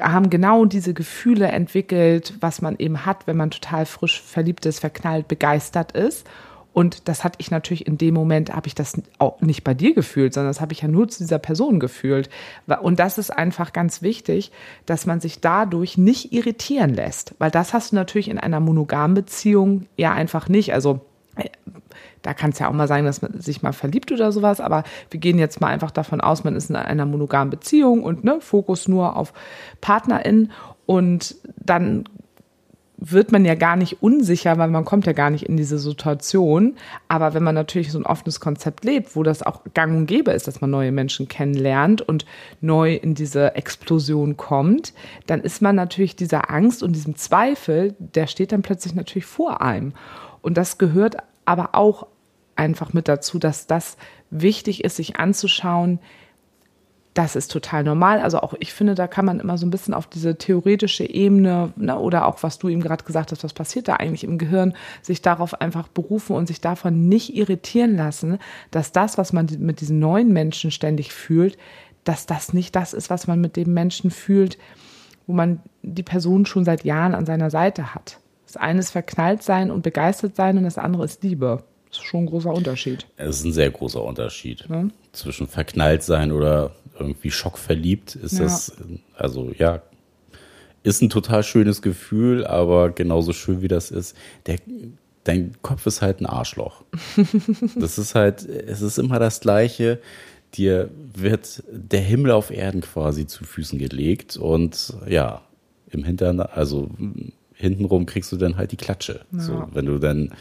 haben 0.00 0.28
genau 0.28 0.64
diese 0.64 0.92
Gefühle 0.92 1.46
entwickelt, 1.46 2.34
was 2.40 2.60
man 2.62 2.76
eben 2.78 3.06
hat, 3.06 3.28
wenn 3.28 3.36
man 3.36 3.52
total 3.52 3.86
frisch 3.86 4.20
verliebt 4.20 4.66
ist, 4.66 4.80
verknallt, 4.80 5.28
begeistert 5.28 5.92
ist. 5.92 6.26
Und 6.72 7.08
das 7.08 7.22
hatte 7.22 7.38
ich 7.38 7.50
natürlich 7.50 7.86
in 7.86 7.98
dem 7.98 8.14
Moment, 8.14 8.54
habe 8.54 8.66
ich 8.66 8.74
das 8.74 9.00
auch 9.18 9.40
nicht 9.40 9.62
bei 9.62 9.74
dir 9.74 9.94
gefühlt, 9.94 10.32
sondern 10.32 10.50
das 10.50 10.60
habe 10.60 10.72
ich 10.72 10.82
ja 10.82 10.88
nur 10.88 11.08
zu 11.08 11.18
dieser 11.18 11.38
Person 11.38 11.80
gefühlt. 11.80 12.30
Und 12.80 12.98
das 12.98 13.18
ist 13.18 13.30
einfach 13.30 13.72
ganz 13.72 14.02
wichtig, 14.02 14.52
dass 14.86 15.06
man 15.06 15.20
sich 15.20 15.40
dadurch 15.40 15.98
nicht 15.98 16.32
irritieren 16.32 16.94
lässt, 16.94 17.34
weil 17.38 17.50
das 17.50 17.74
hast 17.74 17.92
du 17.92 17.96
natürlich 17.96 18.28
in 18.28 18.38
einer 18.38 18.60
monogamen 18.60 19.14
Beziehung 19.14 19.86
ja 19.96 20.12
einfach 20.12 20.48
nicht. 20.48 20.72
Also 20.72 21.00
äh, 21.36 21.48
da 22.22 22.34
kann 22.34 22.50
es 22.50 22.58
ja 22.58 22.68
auch 22.68 22.72
mal 22.72 22.88
sein, 22.88 23.04
dass 23.04 23.20
man 23.20 23.40
sich 23.40 23.62
mal 23.62 23.72
verliebt 23.72 24.12
oder 24.12 24.32
sowas, 24.32 24.60
aber 24.60 24.84
wir 25.10 25.20
gehen 25.20 25.38
jetzt 25.38 25.60
mal 25.60 25.68
einfach 25.68 25.90
davon 25.90 26.20
aus, 26.20 26.44
man 26.44 26.54
ist 26.54 26.70
in 26.70 26.76
einer 26.76 27.04
monogamen 27.04 27.50
Beziehung 27.50 28.04
und 28.04 28.22
ne, 28.24 28.40
Fokus 28.40 28.88
nur 28.88 29.16
auf 29.16 29.32
PartnerInnen 29.80 30.52
und 30.86 31.36
dann 31.56 32.04
wird 33.10 33.32
man 33.32 33.44
ja 33.44 33.54
gar 33.54 33.76
nicht 33.76 34.02
unsicher, 34.02 34.58
weil 34.58 34.68
man 34.68 34.84
kommt 34.84 35.06
ja 35.06 35.12
gar 35.12 35.30
nicht 35.30 35.46
in 35.46 35.56
diese 35.56 35.78
Situation. 35.78 36.76
Aber 37.08 37.34
wenn 37.34 37.42
man 37.42 37.54
natürlich 37.54 37.90
so 37.90 37.98
ein 37.98 38.06
offenes 38.06 38.38
Konzept 38.38 38.84
lebt, 38.84 39.16
wo 39.16 39.22
das 39.22 39.42
auch 39.42 39.62
gang 39.74 39.96
und 39.96 40.06
gäbe 40.06 40.30
ist, 40.30 40.46
dass 40.46 40.60
man 40.60 40.70
neue 40.70 40.92
Menschen 40.92 41.26
kennenlernt 41.26 42.00
und 42.00 42.24
neu 42.60 42.94
in 42.94 43.14
diese 43.14 43.56
Explosion 43.56 44.36
kommt, 44.36 44.94
dann 45.26 45.40
ist 45.40 45.62
man 45.62 45.74
natürlich 45.74 46.14
dieser 46.14 46.50
Angst 46.50 46.82
und 46.82 46.92
diesem 46.92 47.16
Zweifel, 47.16 47.94
der 47.98 48.28
steht 48.28 48.52
dann 48.52 48.62
plötzlich 48.62 48.94
natürlich 48.94 49.26
vor 49.26 49.60
einem. 49.60 49.92
Und 50.40 50.56
das 50.56 50.78
gehört 50.78 51.16
aber 51.44 51.70
auch 51.74 52.06
einfach 52.54 52.92
mit 52.92 53.08
dazu, 53.08 53.38
dass 53.38 53.66
das 53.66 53.96
wichtig 54.30 54.84
ist, 54.84 54.96
sich 54.96 55.16
anzuschauen, 55.16 55.98
das 57.14 57.36
ist 57.36 57.50
total 57.50 57.84
normal. 57.84 58.20
Also 58.20 58.40
auch 58.40 58.54
ich 58.58 58.72
finde, 58.72 58.94
da 58.94 59.06
kann 59.06 59.24
man 59.24 59.40
immer 59.40 59.58
so 59.58 59.66
ein 59.66 59.70
bisschen 59.70 59.92
auf 59.92 60.06
diese 60.06 60.36
theoretische 60.36 61.04
Ebene 61.04 61.72
ne, 61.76 61.98
oder 61.98 62.26
auch 62.26 62.42
was 62.42 62.58
du 62.58 62.68
eben 62.68 62.80
gerade 62.80 63.04
gesagt 63.04 63.32
hast, 63.32 63.44
was 63.44 63.52
passiert 63.52 63.88
da 63.88 63.94
eigentlich 63.96 64.24
im 64.24 64.38
Gehirn, 64.38 64.74
sich 65.02 65.20
darauf 65.20 65.60
einfach 65.60 65.88
berufen 65.88 66.34
und 66.34 66.46
sich 66.46 66.60
davon 66.60 67.08
nicht 67.08 67.36
irritieren 67.36 67.96
lassen, 67.96 68.38
dass 68.70 68.92
das, 68.92 69.18
was 69.18 69.32
man 69.32 69.46
mit 69.58 69.80
diesen 69.80 69.98
neuen 69.98 70.32
Menschen 70.32 70.70
ständig 70.70 71.12
fühlt, 71.12 71.58
dass 72.04 72.26
das 72.26 72.52
nicht 72.52 72.74
das 72.74 72.94
ist, 72.94 73.10
was 73.10 73.26
man 73.26 73.40
mit 73.40 73.56
dem 73.56 73.74
Menschen 73.74 74.10
fühlt, 74.10 74.56
wo 75.26 75.34
man 75.34 75.60
die 75.82 76.02
Person 76.02 76.46
schon 76.46 76.64
seit 76.64 76.84
Jahren 76.84 77.14
an 77.14 77.26
seiner 77.26 77.50
Seite 77.50 77.94
hat. 77.94 78.18
Das 78.46 78.56
eine 78.56 78.80
ist 78.80 78.90
verknallt 78.90 79.42
sein 79.42 79.70
und 79.70 79.82
begeistert 79.82 80.34
sein 80.34 80.56
und 80.58 80.64
das 80.64 80.78
andere 80.78 81.04
ist 81.04 81.22
Liebe. 81.22 81.62
Das 81.92 82.00
ist 82.00 82.06
schon 82.06 82.20
ein 82.24 82.26
großer 82.26 82.50
Unterschied. 82.52 83.06
Es 83.16 83.40
ist 83.40 83.44
ein 83.44 83.52
sehr 83.52 83.70
großer 83.70 84.02
Unterschied. 84.02 84.66
Zwischen 85.12 85.46
verknallt 85.46 86.02
sein 86.02 86.32
oder 86.32 86.74
irgendwie 86.98 87.30
schockverliebt 87.30 88.14
ist 88.16 88.38
Ja. 88.38 88.44
das, 88.44 88.72
also 89.14 89.52
ja, 89.58 89.82
ist 90.82 91.02
ein 91.02 91.10
total 91.10 91.42
schönes 91.42 91.82
Gefühl, 91.82 92.46
aber 92.46 92.90
genauso 92.90 93.34
schön 93.34 93.60
wie 93.60 93.68
das 93.68 93.90
ist, 93.90 94.16
der, 94.46 94.56
dein 95.24 95.52
Kopf 95.60 95.84
ist 95.86 96.00
halt 96.00 96.20
ein 96.22 96.26
Arschloch. 96.26 96.82
das 97.76 97.98
ist 97.98 98.14
halt, 98.14 98.48
es 98.48 98.80
ist 98.80 98.98
immer 98.98 99.18
das 99.18 99.40
Gleiche. 99.40 100.00
Dir 100.54 100.88
wird 101.14 101.62
der 101.70 102.00
Himmel 102.00 102.30
auf 102.30 102.50
Erden 102.50 102.80
quasi 102.80 103.26
zu 103.26 103.44
Füßen 103.44 103.78
gelegt 103.78 104.38
und 104.38 104.94
ja, 105.06 105.42
im 105.90 106.04
Hintern, 106.04 106.40
also 106.40 106.88
hintenrum 107.54 108.06
kriegst 108.06 108.32
du 108.32 108.38
dann 108.38 108.56
halt 108.56 108.72
die 108.72 108.76
Klatsche. 108.78 109.20
So, 109.30 109.66
wenn 109.72 109.84
du 109.86 109.98
dann 109.98 110.32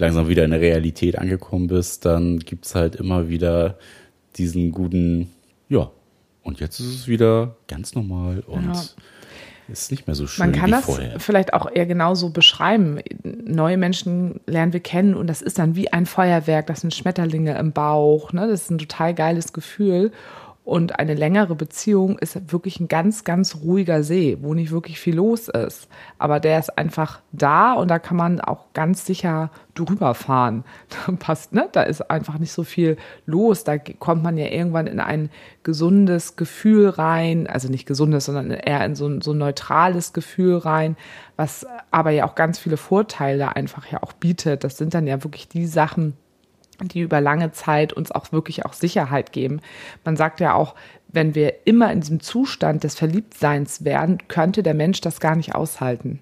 langsam 0.00 0.28
wieder 0.28 0.44
in 0.44 0.50
der 0.50 0.60
Realität 0.60 1.18
angekommen 1.18 1.66
bist, 1.66 2.04
dann 2.04 2.38
gibt's 2.40 2.74
halt 2.74 2.96
immer 2.96 3.28
wieder 3.28 3.78
diesen 4.36 4.72
guten, 4.72 5.30
ja, 5.68 5.90
und 6.42 6.60
jetzt 6.60 6.80
ist 6.80 6.86
es 6.86 7.08
wieder 7.08 7.56
ganz 7.68 7.94
normal 7.94 8.40
und 8.46 8.64
Ja. 8.64 8.82
ist 9.68 9.90
nicht 9.90 10.06
mehr 10.06 10.16
so 10.16 10.26
schön 10.26 10.46
Man 10.46 10.54
kann 10.54 10.68
wie 10.68 10.72
das 10.72 10.84
vorher. 10.84 11.20
vielleicht 11.20 11.52
auch 11.52 11.70
eher 11.72 11.86
genauso 11.86 12.30
beschreiben. 12.30 12.98
Neue 13.22 13.76
Menschen 13.76 14.40
lernen 14.46 14.72
wir 14.72 14.80
kennen 14.80 15.14
und 15.14 15.26
das 15.28 15.42
ist 15.42 15.58
dann 15.58 15.76
wie 15.76 15.92
ein 15.92 16.06
Feuerwerk, 16.06 16.66
das 16.66 16.80
sind 16.80 16.94
Schmetterlinge 16.94 17.56
im 17.58 17.72
Bauch. 17.72 18.32
Ne? 18.32 18.48
Das 18.48 18.62
ist 18.62 18.70
ein 18.70 18.78
total 18.78 19.14
geiles 19.14 19.52
Gefühl. 19.52 20.12
Und 20.62 20.98
eine 20.98 21.14
längere 21.14 21.54
Beziehung 21.54 22.18
ist 22.18 22.52
wirklich 22.52 22.80
ein 22.80 22.88
ganz, 22.88 23.24
ganz 23.24 23.56
ruhiger 23.56 24.02
See, 24.02 24.38
wo 24.42 24.52
nicht 24.52 24.70
wirklich 24.70 25.00
viel 25.00 25.16
los 25.16 25.48
ist. 25.48 25.88
Aber 26.18 26.38
der 26.38 26.58
ist 26.58 26.76
einfach 26.76 27.20
da 27.32 27.72
und 27.72 27.88
da 27.88 27.98
kann 27.98 28.18
man 28.18 28.40
auch 28.40 28.66
ganz 28.74 29.06
sicher 29.06 29.50
drüber 29.74 30.14
fahren. 30.14 30.64
Da 31.06 31.12
passt, 31.18 31.52
ne? 31.54 31.68
Da 31.72 31.82
ist 31.82 32.10
einfach 32.10 32.38
nicht 32.38 32.52
so 32.52 32.62
viel 32.62 32.98
los. 33.24 33.64
Da 33.64 33.78
kommt 33.78 34.22
man 34.22 34.36
ja 34.36 34.46
irgendwann 34.46 34.86
in 34.86 35.00
ein 35.00 35.30
gesundes 35.62 36.36
Gefühl 36.36 36.90
rein. 36.90 37.46
Also 37.46 37.68
nicht 37.68 37.86
gesundes, 37.86 38.26
sondern 38.26 38.50
eher 38.50 38.84
in 38.84 38.94
so 38.94 39.06
ein, 39.08 39.22
so 39.22 39.32
ein 39.32 39.38
neutrales 39.38 40.12
Gefühl 40.12 40.58
rein, 40.58 40.96
was 41.36 41.66
aber 41.90 42.10
ja 42.10 42.26
auch 42.26 42.34
ganz 42.34 42.58
viele 42.58 42.76
Vorteile 42.76 43.56
einfach 43.56 43.86
ja 43.90 44.02
auch 44.02 44.12
bietet. 44.12 44.62
Das 44.62 44.76
sind 44.76 44.92
dann 44.92 45.06
ja 45.06 45.24
wirklich 45.24 45.48
die 45.48 45.66
Sachen, 45.66 46.14
die 46.88 47.00
über 47.00 47.20
lange 47.20 47.52
Zeit 47.52 47.92
uns 47.92 48.10
auch 48.12 48.32
wirklich 48.32 48.64
auch 48.64 48.72
Sicherheit 48.72 49.32
geben. 49.32 49.60
Man 50.04 50.16
sagt 50.16 50.40
ja 50.40 50.54
auch, 50.54 50.74
wenn 51.08 51.34
wir 51.34 51.66
immer 51.66 51.92
in 51.92 52.00
diesem 52.00 52.20
Zustand 52.20 52.84
des 52.84 52.94
Verliebtseins 52.94 53.84
wären, 53.84 54.18
könnte 54.28 54.62
der 54.62 54.74
Mensch 54.74 55.00
das 55.00 55.20
gar 55.20 55.36
nicht 55.36 55.54
aushalten. 55.54 56.20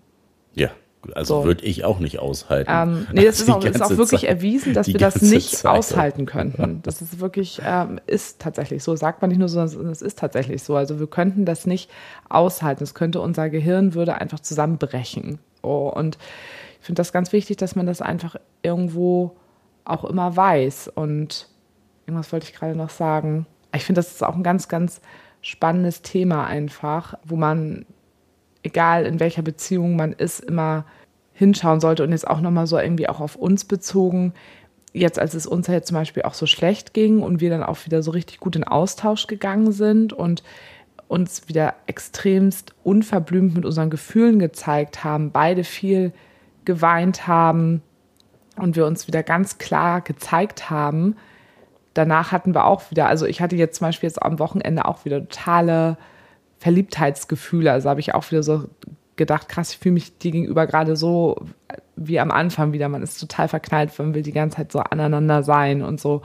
Ja, 0.54 0.70
Also 1.14 1.40
so. 1.40 1.44
würde 1.44 1.64
ich 1.64 1.84
auch 1.84 1.98
nicht 1.98 2.18
aushalten. 2.18 2.70
Ähm, 2.72 3.06
nee, 3.12 3.24
das 3.24 3.40
ist 3.40 3.50
auch, 3.50 3.64
ist 3.64 3.82
auch, 3.82 3.90
wirklich 3.90 4.22
Zeit, 4.22 4.30
erwiesen, 4.30 4.74
dass 4.74 4.86
wir 4.86 4.94
das 4.98 5.20
nicht 5.22 5.56
Zeit. 5.58 5.70
aushalten 5.70 6.26
könnten. 6.26 6.80
Das 6.82 7.02
ist 7.02 7.20
wirklich, 7.20 7.60
ähm, 7.64 8.00
ist 8.06 8.40
tatsächlich 8.40 8.82
so. 8.82 8.96
Sagt 8.96 9.20
man 9.20 9.28
nicht 9.28 9.38
nur 9.38 9.48
so, 9.48 9.64
sondern 9.66 9.92
es 9.92 10.02
ist 10.02 10.18
tatsächlich 10.18 10.62
so. 10.62 10.74
Also 10.74 10.98
wir 10.98 11.06
könnten 11.06 11.44
das 11.44 11.66
nicht 11.66 11.90
aushalten. 12.28 12.82
Es 12.82 12.94
könnte 12.94 13.20
unser 13.20 13.50
Gehirn 13.50 13.94
würde 13.94 14.14
einfach 14.14 14.40
zusammenbrechen. 14.40 15.38
Oh, 15.62 15.92
und 15.94 16.18
ich 16.80 16.86
finde 16.86 17.00
das 17.00 17.12
ganz 17.12 17.32
wichtig, 17.32 17.56
dass 17.58 17.76
man 17.76 17.86
das 17.86 18.00
einfach 18.00 18.36
irgendwo 18.62 19.36
auch 19.88 20.04
immer 20.04 20.36
weiß. 20.36 20.88
Und 20.94 21.48
irgendwas 22.06 22.32
wollte 22.32 22.46
ich 22.46 22.54
gerade 22.54 22.76
noch 22.76 22.90
sagen. 22.90 23.46
Ich 23.74 23.84
finde, 23.84 24.00
das 24.00 24.12
ist 24.12 24.24
auch 24.24 24.36
ein 24.36 24.42
ganz, 24.42 24.68
ganz 24.68 25.00
spannendes 25.40 26.02
Thema 26.02 26.46
einfach, 26.46 27.14
wo 27.24 27.36
man, 27.36 27.86
egal 28.62 29.06
in 29.06 29.20
welcher 29.20 29.42
Beziehung 29.42 29.96
man 29.96 30.12
ist, 30.12 30.40
immer 30.40 30.84
hinschauen 31.32 31.80
sollte 31.80 32.02
und 32.02 32.10
jetzt 32.10 32.26
auch 32.26 32.40
nochmal 32.40 32.66
so 32.66 32.78
irgendwie 32.78 33.08
auch 33.08 33.20
auf 33.20 33.36
uns 33.36 33.64
bezogen. 33.64 34.32
Jetzt, 34.92 35.18
als 35.18 35.34
es 35.34 35.46
uns 35.46 35.68
ja 35.68 35.80
zum 35.82 35.96
Beispiel 35.96 36.24
auch 36.24 36.34
so 36.34 36.46
schlecht 36.46 36.94
ging 36.94 37.22
und 37.22 37.40
wir 37.40 37.50
dann 37.50 37.62
auch 37.62 37.84
wieder 37.84 38.02
so 38.02 38.10
richtig 38.10 38.40
gut 38.40 38.56
in 38.56 38.64
Austausch 38.64 39.26
gegangen 39.26 39.70
sind 39.70 40.12
und 40.12 40.42
uns 41.06 41.48
wieder 41.48 41.74
extremst 41.86 42.74
unverblümt 42.82 43.54
mit 43.54 43.64
unseren 43.64 43.90
Gefühlen 43.90 44.38
gezeigt 44.38 45.04
haben, 45.04 45.30
beide 45.30 45.62
viel 45.64 46.12
geweint 46.64 47.26
haben 47.26 47.82
und 48.58 48.76
wir 48.76 48.86
uns 48.86 49.06
wieder 49.06 49.22
ganz 49.22 49.58
klar 49.58 50.00
gezeigt 50.00 50.70
haben. 50.70 51.16
Danach 51.94 52.32
hatten 52.32 52.54
wir 52.54 52.66
auch 52.66 52.90
wieder, 52.90 53.08
also 53.08 53.26
ich 53.26 53.40
hatte 53.40 53.56
jetzt 53.56 53.78
zum 53.78 53.86
Beispiel 53.86 54.08
jetzt 54.08 54.22
am 54.22 54.38
Wochenende 54.38 54.84
auch 54.84 55.04
wieder 55.04 55.20
totale 55.20 55.96
Verliebtheitsgefühle. 56.58 57.72
Also 57.72 57.88
habe 57.88 58.00
ich 58.00 58.14
auch 58.14 58.30
wieder 58.30 58.42
so 58.42 58.64
gedacht, 59.16 59.48
krass, 59.48 59.72
ich 59.72 59.78
fühle 59.78 59.94
mich 59.94 60.16
dir 60.18 60.30
gegenüber 60.30 60.66
gerade 60.66 60.96
so 60.96 61.36
wie 61.96 62.20
am 62.20 62.30
Anfang 62.30 62.72
wieder. 62.72 62.88
Man 62.88 63.02
ist 63.02 63.18
total 63.18 63.48
verknallt, 63.48 63.98
man 63.98 64.14
will 64.14 64.22
die 64.22 64.32
ganze 64.32 64.58
Zeit 64.58 64.72
so 64.72 64.78
aneinander 64.78 65.42
sein 65.42 65.82
und 65.82 66.00
so. 66.00 66.22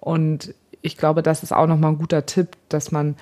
Und 0.00 0.54
ich 0.82 0.96
glaube, 0.96 1.22
das 1.22 1.42
ist 1.42 1.52
auch 1.52 1.66
nochmal 1.66 1.92
ein 1.92 1.98
guter 1.98 2.26
Tipp, 2.26 2.56
dass 2.68 2.90
man 2.90 3.16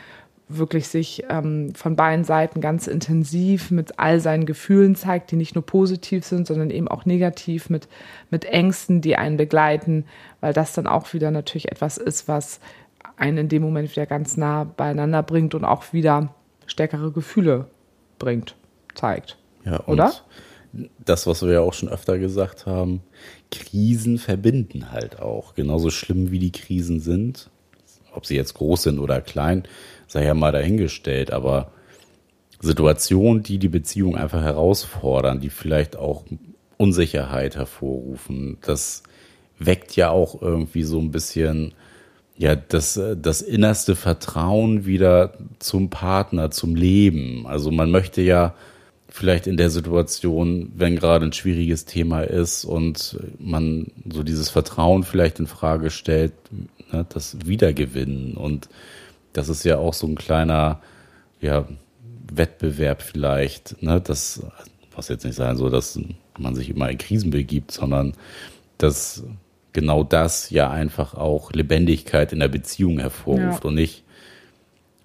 wirklich 0.56 0.88
sich 0.88 1.24
ähm, 1.28 1.74
von 1.74 1.96
beiden 1.96 2.24
Seiten 2.24 2.60
ganz 2.60 2.86
intensiv 2.86 3.70
mit 3.70 3.98
all 3.98 4.20
seinen 4.20 4.46
Gefühlen 4.46 4.96
zeigt, 4.96 5.30
die 5.30 5.36
nicht 5.36 5.54
nur 5.54 5.64
positiv 5.64 6.24
sind, 6.24 6.46
sondern 6.46 6.70
eben 6.70 6.88
auch 6.88 7.04
negativ 7.04 7.70
mit, 7.70 7.88
mit 8.30 8.44
Ängsten, 8.44 9.00
die 9.00 9.16
einen 9.16 9.36
begleiten, 9.36 10.04
weil 10.40 10.52
das 10.52 10.72
dann 10.72 10.86
auch 10.86 11.12
wieder 11.12 11.30
natürlich 11.30 11.70
etwas 11.70 11.98
ist, 11.98 12.28
was 12.28 12.60
einen 13.16 13.38
in 13.38 13.48
dem 13.48 13.62
Moment 13.62 13.90
wieder 13.90 14.06
ganz 14.06 14.36
nah 14.36 14.64
beieinander 14.64 15.22
bringt 15.22 15.54
und 15.54 15.64
auch 15.64 15.92
wieder 15.92 16.34
stärkere 16.66 17.12
Gefühle 17.12 17.66
bringt, 18.18 18.56
zeigt. 18.94 19.36
Ja, 19.64 19.86
oder? 19.86 20.12
Das, 21.04 21.26
was 21.26 21.42
wir 21.42 21.52
ja 21.52 21.60
auch 21.60 21.74
schon 21.74 21.88
öfter 21.88 22.18
gesagt 22.18 22.64
haben, 22.66 23.02
Krisen 23.50 24.18
verbinden 24.18 24.92
halt 24.92 25.20
auch. 25.20 25.54
Genauso 25.54 25.90
schlimm 25.90 26.30
wie 26.30 26.38
die 26.38 26.52
Krisen 26.52 27.00
sind, 27.00 27.50
ob 28.12 28.24
sie 28.24 28.36
jetzt 28.36 28.54
groß 28.54 28.84
sind 28.84 28.98
oder 29.00 29.20
klein, 29.20 29.64
sei 30.10 30.24
ja 30.24 30.34
mal 30.34 30.50
dahingestellt, 30.50 31.32
aber 31.32 31.70
Situationen, 32.60 33.44
die 33.44 33.58
die 33.58 33.68
Beziehung 33.68 34.16
einfach 34.16 34.42
herausfordern, 34.42 35.40
die 35.40 35.50
vielleicht 35.50 35.96
auch 35.96 36.24
Unsicherheit 36.76 37.54
hervorrufen, 37.54 38.58
das 38.62 39.04
weckt 39.58 39.94
ja 39.94 40.10
auch 40.10 40.42
irgendwie 40.42 40.82
so 40.82 40.98
ein 40.98 41.12
bisschen 41.12 41.74
ja 42.36 42.56
das 42.56 43.00
das 43.16 43.42
innerste 43.42 43.94
Vertrauen 43.94 44.84
wieder 44.84 45.34
zum 45.58 45.90
Partner, 45.90 46.50
zum 46.50 46.74
Leben. 46.74 47.46
Also 47.46 47.70
man 47.70 47.90
möchte 47.90 48.20
ja 48.20 48.54
vielleicht 49.08 49.46
in 49.46 49.56
der 49.56 49.70
Situation, 49.70 50.72
wenn 50.74 50.96
gerade 50.96 51.26
ein 51.26 51.32
schwieriges 51.32 51.84
Thema 51.84 52.22
ist 52.22 52.64
und 52.64 53.18
man 53.38 53.92
so 54.10 54.22
dieses 54.24 54.50
Vertrauen 54.50 55.04
vielleicht 55.04 55.38
in 55.38 55.46
Frage 55.46 55.90
stellt, 55.90 56.32
ne, 56.92 57.06
das 57.08 57.36
Wiedergewinnen 57.44 58.36
und 58.36 58.68
das 59.32 59.48
ist 59.48 59.64
ja 59.64 59.78
auch 59.78 59.94
so 59.94 60.06
ein 60.06 60.16
kleiner 60.16 60.80
ja, 61.40 61.66
Wettbewerb 62.32 63.02
vielleicht, 63.02 63.82
ne? 63.82 64.00
Das, 64.00 64.42
was 64.94 65.08
jetzt 65.08 65.24
nicht 65.24 65.36
sein 65.36 65.56
soll, 65.56 65.70
dass 65.70 65.98
man 66.38 66.54
sich 66.54 66.70
immer 66.70 66.90
in 66.90 66.98
Krisen 66.98 67.30
begibt, 67.30 67.70
sondern 67.70 68.14
dass 68.78 69.24
genau 69.72 70.02
das 70.02 70.50
ja 70.50 70.70
einfach 70.70 71.14
auch 71.14 71.52
Lebendigkeit 71.52 72.32
in 72.32 72.40
der 72.40 72.48
Beziehung 72.48 72.98
hervorruft 72.98 73.64
ja. 73.64 73.68
und 73.68 73.74
nicht, 73.74 74.04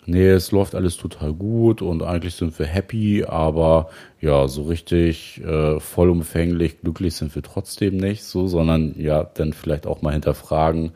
nee, 0.06 0.28
es 0.28 0.52
läuft 0.52 0.76
alles 0.76 0.98
total 0.98 1.34
gut 1.34 1.82
und 1.82 2.04
eigentlich 2.04 2.36
sind 2.36 2.58
wir 2.58 2.66
happy, 2.66 3.26
aber 3.26 3.90
ja, 4.22 4.48
so 4.48 4.64
richtig 4.64 5.42
äh, 5.44 5.80
vollumfänglich 5.80 6.82
glücklich 6.82 7.16
sind 7.16 7.36
wir 7.36 7.44
trotzdem 7.44 7.98
nicht, 7.98 8.24
so, 8.24 8.48
sondern 8.48 8.96
ja, 8.98 9.24
dann 9.24 9.54
vielleicht 9.54 9.86
auch 9.86 10.02
mal 10.02 10.14
hinterfragen, 10.14 10.92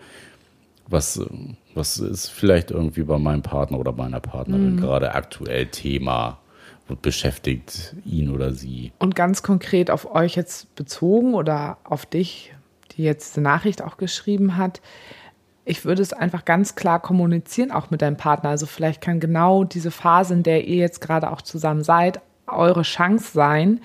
was, 0.88 1.22
was 1.80 1.98
ist 1.98 2.28
vielleicht 2.28 2.70
irgendwie 2.70 3.04
bei 3.04 3.18
meinem 3.18 3.42
Partner 3.42 3.80
oder 3.80 3.92
meiner 3.92 4.20
Partnerin 4.20 4.76
mhm. 4.76 4.82
gerade 4.82 5.16
aktuell 5.16 5.66
Thema 5.68 6.38
und 6.88 7.02
beschäftigt 7.02 7.96
ihn 8.06 8.30
oder 8.30 8.54
sie. 8.54 8.92
Und 9.00 9.16
ganz 9.16 9.42
konkret 9.42 9.90
auf 9.90 10.14
euch 10.14 10.36
jetzt 10.36 10.76
bezogen 10.76 11.34
oder 11.34 11.78
auf 11.84 12.06
dich, 12.06 12.54
die 12.92 13.04
jetzt 13.04 13.38
die 13.38 13.42
Nachricht 13.42 13.82
auch 13.82 13.98
geschrieben 13.98 14.58
hat, 14.58 14.82
ich 15.66 15.86
würde 15.86 16.02
es 16.02 16.14
einfach 16.14 16.46
ganz 16.46 16.76
klar 16.76 17.00
kommunizieren, 17.00 17.72
auch 17.72 17.92
mit 17.92 18.02
deinem 18.02 18.18
Partner. 18.18 18.50
Also 18.50 18.66
vielleicht 18.66 19.02
kann 19.02 19.20
genau 19.20 19.64
diese 19.64 19.92
Phase, 19.92 20.34
in 20.34 20.44
der 20.44 20.68
ihr 20.68 20.78
jetzt 20.78 21.00
gerade 21.00 21.32
auch 21.32 21.44
zusammen 21.44 21.84
seid, 21.84 22.22
eure 22.48 22.82
Chance 22.82 23.32
sein, 23.34 23.82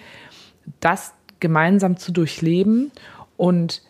das 0.81 1.13
gemeinsam 1.41 1.99
zu 1.99 2.11
durchleben 2.11 2.91
und 3.37 3.83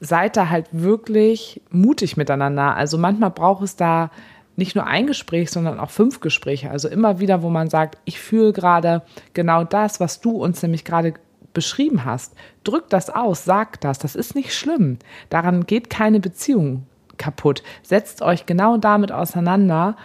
seid 0.00 0.36
da 0.36 0.48
halt 0.48 0.66
wirklich 0.72 1.60
mutig 1.70 2.16
miteinander. 2.16 2.76
Also 2.76 2.98
manchmal 2.98 3.30
braucht 3.30 3.62
es 3.64 3.76
da 3.76 4.10
nicht 4.56 4.74
nur 4.74 4.86
ein 4.86 5.06
Gespräch, 5.06 5.50
sondern 5.50 5.78
auch 5.78 5.90
fünf 5.90 6.20
Gespräche. 6.20 6.70
Also 6.70 6.88
immer 6.88 7.20
wieder, 7.20 7.42
wo 7.42 7.48
man 7.48 7.70
sagt, 7.70 7.98
ich 8.04 8.20
fühle 8.20 8.52
gerade 8.52 9.02
genau 9.32 9.64
das, 9.64 10.00
was 10.00 10.20
du 10.20 10.32
uns 10.32 10.62
nämlich 10.62 10.84
gerade 10.84 11.14
beschrieben 11.52 12.04
hast. 12.04 12.34
Drück 12.64 12.88
das 12.90 13.10
aus, 13.10 13.44
sag 13.44 13.80
das. 13.80 13.98
Das 13.98 14.14
ist 14.14 14.34
nicht 14.34 14.54
schlimm. 14.54 14.98
Daran 15.30 15.66
geht 15.66 15.90
keine 15.90 16.20
Beziehung 16.20 16.86
kaputt. 17.16 17.62
Setzt 17.82 18.22
euch 18.22 18.46
genau 18.46 18.76
damit 18.76 19.12
auseinander 19.12 19.96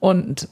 und 0.00 0.48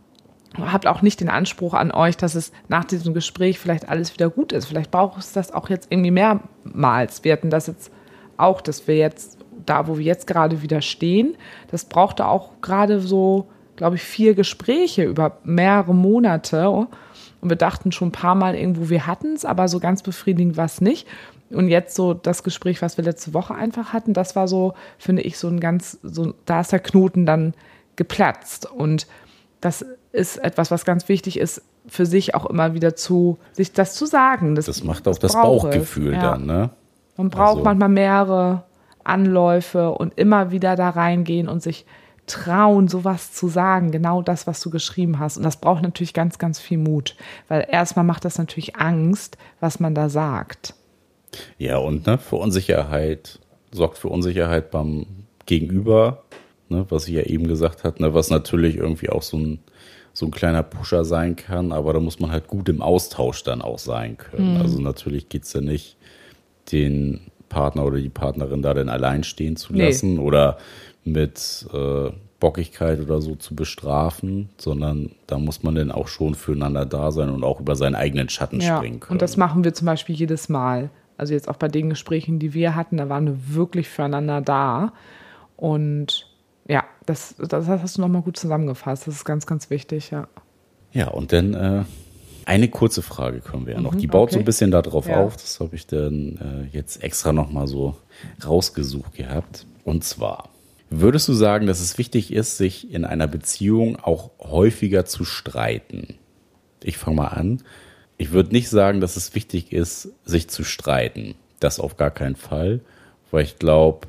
habt 0.58 0.86
auch 0.86 1.02
nicht 1.02 1.20
den 1.20 1.28
Anspruch 1.28 1.74
an 1.74 1.92
euch, 1.92 2.16
dass 2.16 2.34
es 2.34 2.52
nach 2.68 2.84
diesem 2.84 3.14
Gespräch 3.14 3.58
vielleicht 3.58 3.88
alles 3.88 4.14
wieder 4.14 4.30
gut 4.30 4.52
ist. 4.52 4.66
Vielleicht 4.66 4.90
braucht 4.90 5.18
es 5.18 5.32
das 5.32 5.52
auch 5.52 5.68
jetzt 5.68 5.88
irgendwie 5.90 6.10
mehrmals. 6.10 7.24
Wir 7.24 7.32
hatten 7.32 7.50
das 7.50 7.66
jetzt 7.66 7.92
auch, 8.40 8.60
dass 8.60 8.86
wir 8.86 8.96
jetzt 8.96 9.38
da, 9.66 9.86
wo 9.86 9.98
wir 9.98 10.04
jetzt 10.04 10.26
gerade 10.26 10.62
wieder 10.62 10.80
stehen, 10.80 11.36
das 11.70 11.84
brauchte 11.84 12.26
auch 12.26 12.50
gerade 12.60 13.00
so, 13.00 13.48
glaube 13.76 13.96
ich, 13.96 14.02
vier 14.02 14.34
Gespräche 14.34 15.04
über 15.04 15.38
mehrere 15.44 15.94
Monate. 15.94 16.68
Und 16.68 16.88
wir 17.48 17.56
dachten 17.56 17.92
schon 17.92 18.08
ein 18.08 18.12
paar 18.12 18.34
Mal 18.34 18.54
irgendwo, 18.54 18.90
wir 18.90 19.06
hatten 19.06 19.34
es, 19.34 19.44
aber 19.44 19.68
so 19.68 19.80
ganz 19.80 20.02
befriedigend 20.02 20.56
war 20.56 20.66
es 20.66 20.80
nicht. 20.80 21.06
Und 21.50 21.68
jetzt 21.68 21.96
so 21.96 22.14
das 22.14 22.42
Gespräch, 22.42 22.80
was 22.80 22.96
wir 22.96 23.04
letzte 23.04 23.34
Woche 23.34 23.54
einfach 23.54 23.92
hatten, 23.92 24.12
das 24.12 24.36
war 24.36 24.46
so, 24.46 24.74
finde 24.98 25.22
ich, 25.22 25.38
so 25.38 25.48
ein 25.48 25.58
ganz, 25.58 25.98
so, 26.02 26.34
da 26.46 26.60
ist 26.60 26.72
der 26.72 26.78
Knoten 26.78 27.26
dann 27.26 27.54
geplatzt. 27.96 28.70
Und 28.70 29.06
das 29.60 29.84
ist 30.12 30.38
etwas, 30.38 30.70
was 30.70 30.84
ganz 30.84 31.08
wichtig 31.08 31.38
ist, 31.38 31.62
für 31.86 32.06
sich 32.06 32.34
auch 32.34 32.46
immer 32.46 32.74
wieder 32.74 32.94
zu, 32.94 33.38
sich 33.52 33.72
das 33.72 33.94
zu 33.94 34.06
sagen. 34.06 34.54
Das, 34.54 34.66
das 34.66 34.84
macht 34.84 35.08
auch 35.08 35.18
das, 35.18 35.32
das 35.32 35.32
Bauchgefühl 35.32 36.12
ja. 36.12 36.20
dann, 36.20 36.46
ne? 36.46 36.70
Man 37.20 37.28
braucht 37.28 37.58
also. 37.58 37.64
manchmal 37.64 37.90
mehrere 37.90 38.64
Anläufe 39.04 39.90
und 39.90 40.16
immer 40.16 40.52
wieder 40.52 40.74
da 40.74 40.88
reingehen 40.88 41.48
und 41.48 41.62
sich 41.62 41.84
trauen, 42.26 42.88
sowas 42.88 43.32
zu 43.32 43.48
sagen, 43.48 43.90
genau 43.90 44.22
das, 44.22 44.46
was 44.46 44.60
du 44.62 44.70
geschrieben 44.70 45.18
hast. 45.18 45.36
Und 45.36 45.42
das 45.42 45.58
braucht 45.58 45.82
natürlich 45.82 46.14
ganz, 46.14 46.38
ganz 46.38 46.60
viel 46.60 46.78
Mut, 46.78 47.16
weil 47.48 47.66
erstmal 47.70 48.06
macht 48.06 48.24
das 48.24 48.38
natürlich 48.38 48.76
Angst, 48.76 49.36
was 49.60 49.80
man 49.80 49.94
da 49.94 50.08
sagt. 50.08 50.74
Ja, 51.58 51.76
und 51.76 52.06
ne, 52.06 52.16
für 52.16 52.36
Unsicherheit, 52.36 53.38
sorgt 53.70 53.98
für 53.98 54.08
Unsicherheit 54.08 54.70
beim 54.70 55.04
Gegenüber, 55.44 56.22
ne, 56.70 56.86
was 56.88 57.06
ich 57.06 57.14
ja 57.14 57.24
eben 57.24 57.48
gesagt 57.48 57.84
habe, 57.84 58.02
ne, 58.02 58.14
was 58.14 58.30
natürlich 58.30 58.76
irgendwie 58.76 59.10
auch 59.10 59.22
so 59.22 59.36
ein, 59.36 59.58
so 60.14 60.24
ein 60.24 60.30
kleiner 60.30 60.62
Pusher 60.62 61.04
sein 61.04 61.36
kann, 61.36 61.70
aber 61.70 61.92
da 61.92 62.00
muss 62.00 62.18
man 62.18 62.32
halt 62.32 62.48
gut 62.48 62.70
im 62.70 62.80
Austausch 62.80 63.42
dann 63.42 63.60
auch 63.60 63.78
sein 63.78 64.16
können. 64.16 64.54
Mhm. 64.54 64.62
Also 64.62 64.80
natürlich 64.80 65.28
geht 65.28 65.44
es 65.44 65.52
ja 65.52 65.60
nicht 65.60 65.98
den 66.72 67.20
Partner 67.48 67.84
oder 67.84 67.98
die 67.98 68.08
Partnerin 68.08 68.62
da 68.62 68.74
denn 68.74 68.88
allein 68.88 69.24
stehen 69.24 69.56
zu 69.56 69.74
lassen 69.74 70.14
nee. 70.14 70.20
oder 70.20 70.58
mit 71.04 71.66
äh, 71.72 72.10
Bockigkeit 72.38 73.00
oder 73.00 73.20
so 73.20 73.34
zu 73.36 73.54
bestrafen, 73.54 74.48
sondern 74.56 75.12
da 75.26 75.38
muss 75.38 75.62
man 75.62 75.74
dann 75.74 75.92
auch 75.92 76.08
schon 76.08 76.34
füreinander 76.34 76.86
da 76.86 77.12
sein 77.12 77.28
und 77.28 77.44
auch 77.44 77.60
über 77.60 77.76
seinen 77.76 77.94
eigenen 77.94 78.28
Schatten 78.28 78.60
ja, 78.60 78.78
springen 78.78 79.00
können. 79.00 79.16
Und 79.16 79.22
das 79.22 79.36
machen 79.36 79.62
wir 79.62 79.74
zum 79.74 79.86
Beispiel 79.86 80.14
jedes 80.14 80.48
Mal. 80.48 80.90
Also 81.18 81.34
jetzt 81.34 81.48
auch 81.48 81.56
bei 81.56 81.68
den 81.68 81.90
Gesprächen, 81.90 82.38
die 82.38 82.54
wir 82.54 82.74
hatten, 82.74 82.96
da 82.96 83.10
waren 83.10 83.26
wir 83.26 83.54
wirklich 83.54 83.88
füreinander 83.88 84.40
da. 84.40 84.94
Und 85.56 86.26
ja, 86.66 86.84
das, 87.04 87.34
das 87.36 87.68
hast 87.68 87.98
du 87.98 88.00
nochmal 88.00 88.22
gut 88.22 88.38
zusammengefasst. 88.38 89.06
Das 89.06 89.16
ist 89.16 89.24
ganz, 89.26 89.46
ganz 89.46 89.68
wichtig, 89.68 90.10
ja. 90.10 90.28
Ja, 90.92 91.08
und 91.08 91.32
dann 91.32 91.54
äh, 91.54 91.84
Eine 92.46 92.68
kurze 92.68 93.02
Frage 93.02 93.40
können 93.40 93.66
wir 93.66 93.74
ja 93.74 93.80
noch. 93.80 93.94
Die 93.94 94.06
baut 94.06 94.24
okay. 94.24 94.34
so 94.34 94.38
ein 94.38 94.44
bisschen 94.44 94.70
darauf 94.70 95.06
Ja. 95.06 95.22
auf. 95.24 95.36
Das 95.36 95.60
habe 95.60 95.76
ich 95.76 95.86
dann 95.86 96.68
äh, 96.72 96.76
jetzt 96.76 97.02
extra 97.02 97.32
nochmal 97.32 97.66
so 97.66 97.96
rausgesucht 98.44 99.14
gehabt. 99.14 99.66
Und 99.84 100.04
zwar, 100.04 100.50
würdest 100.90 101.28
du 101.28 101.32
sagen, 101.32 101.66
dass 101.66 101.80
es 101.80 101.98
wichtig 101.98 102.32
ist, 102.32 102.56
sich 102.56 102.92
in 102.92 103.04
einer 103.04 103.26
Beziehung 103.28 103.96
auch 103.96 104.30
häufiger 104.40 105.04
zu 105.06 105.24
streiten? 105.24 106.14
Ich 106.82 106.98
fange 106.98 107.16
mal 107.16 107.28
an. 107.28 107.62
Ich 108.16 108.32
würde 108.32 108.52
nicht 108.52 108.68
sagen, 108.68 109.00
dass 109.00 109.16
es 109.16 109.34
wichtig 109.34 109.72
ist, 109.72 110.10
sich 110.24 110.48
zu 110.48 110.64
streiten. 110.64 111.34
Das 111.58 111.80
auf 111.80 111.96
gar 111.96 112.10
keinen 112.10 112.36
Fall, 112.36 112.80
weil 113.30 113.44
ich 113.44 113.58
glaube, 113.58 114.06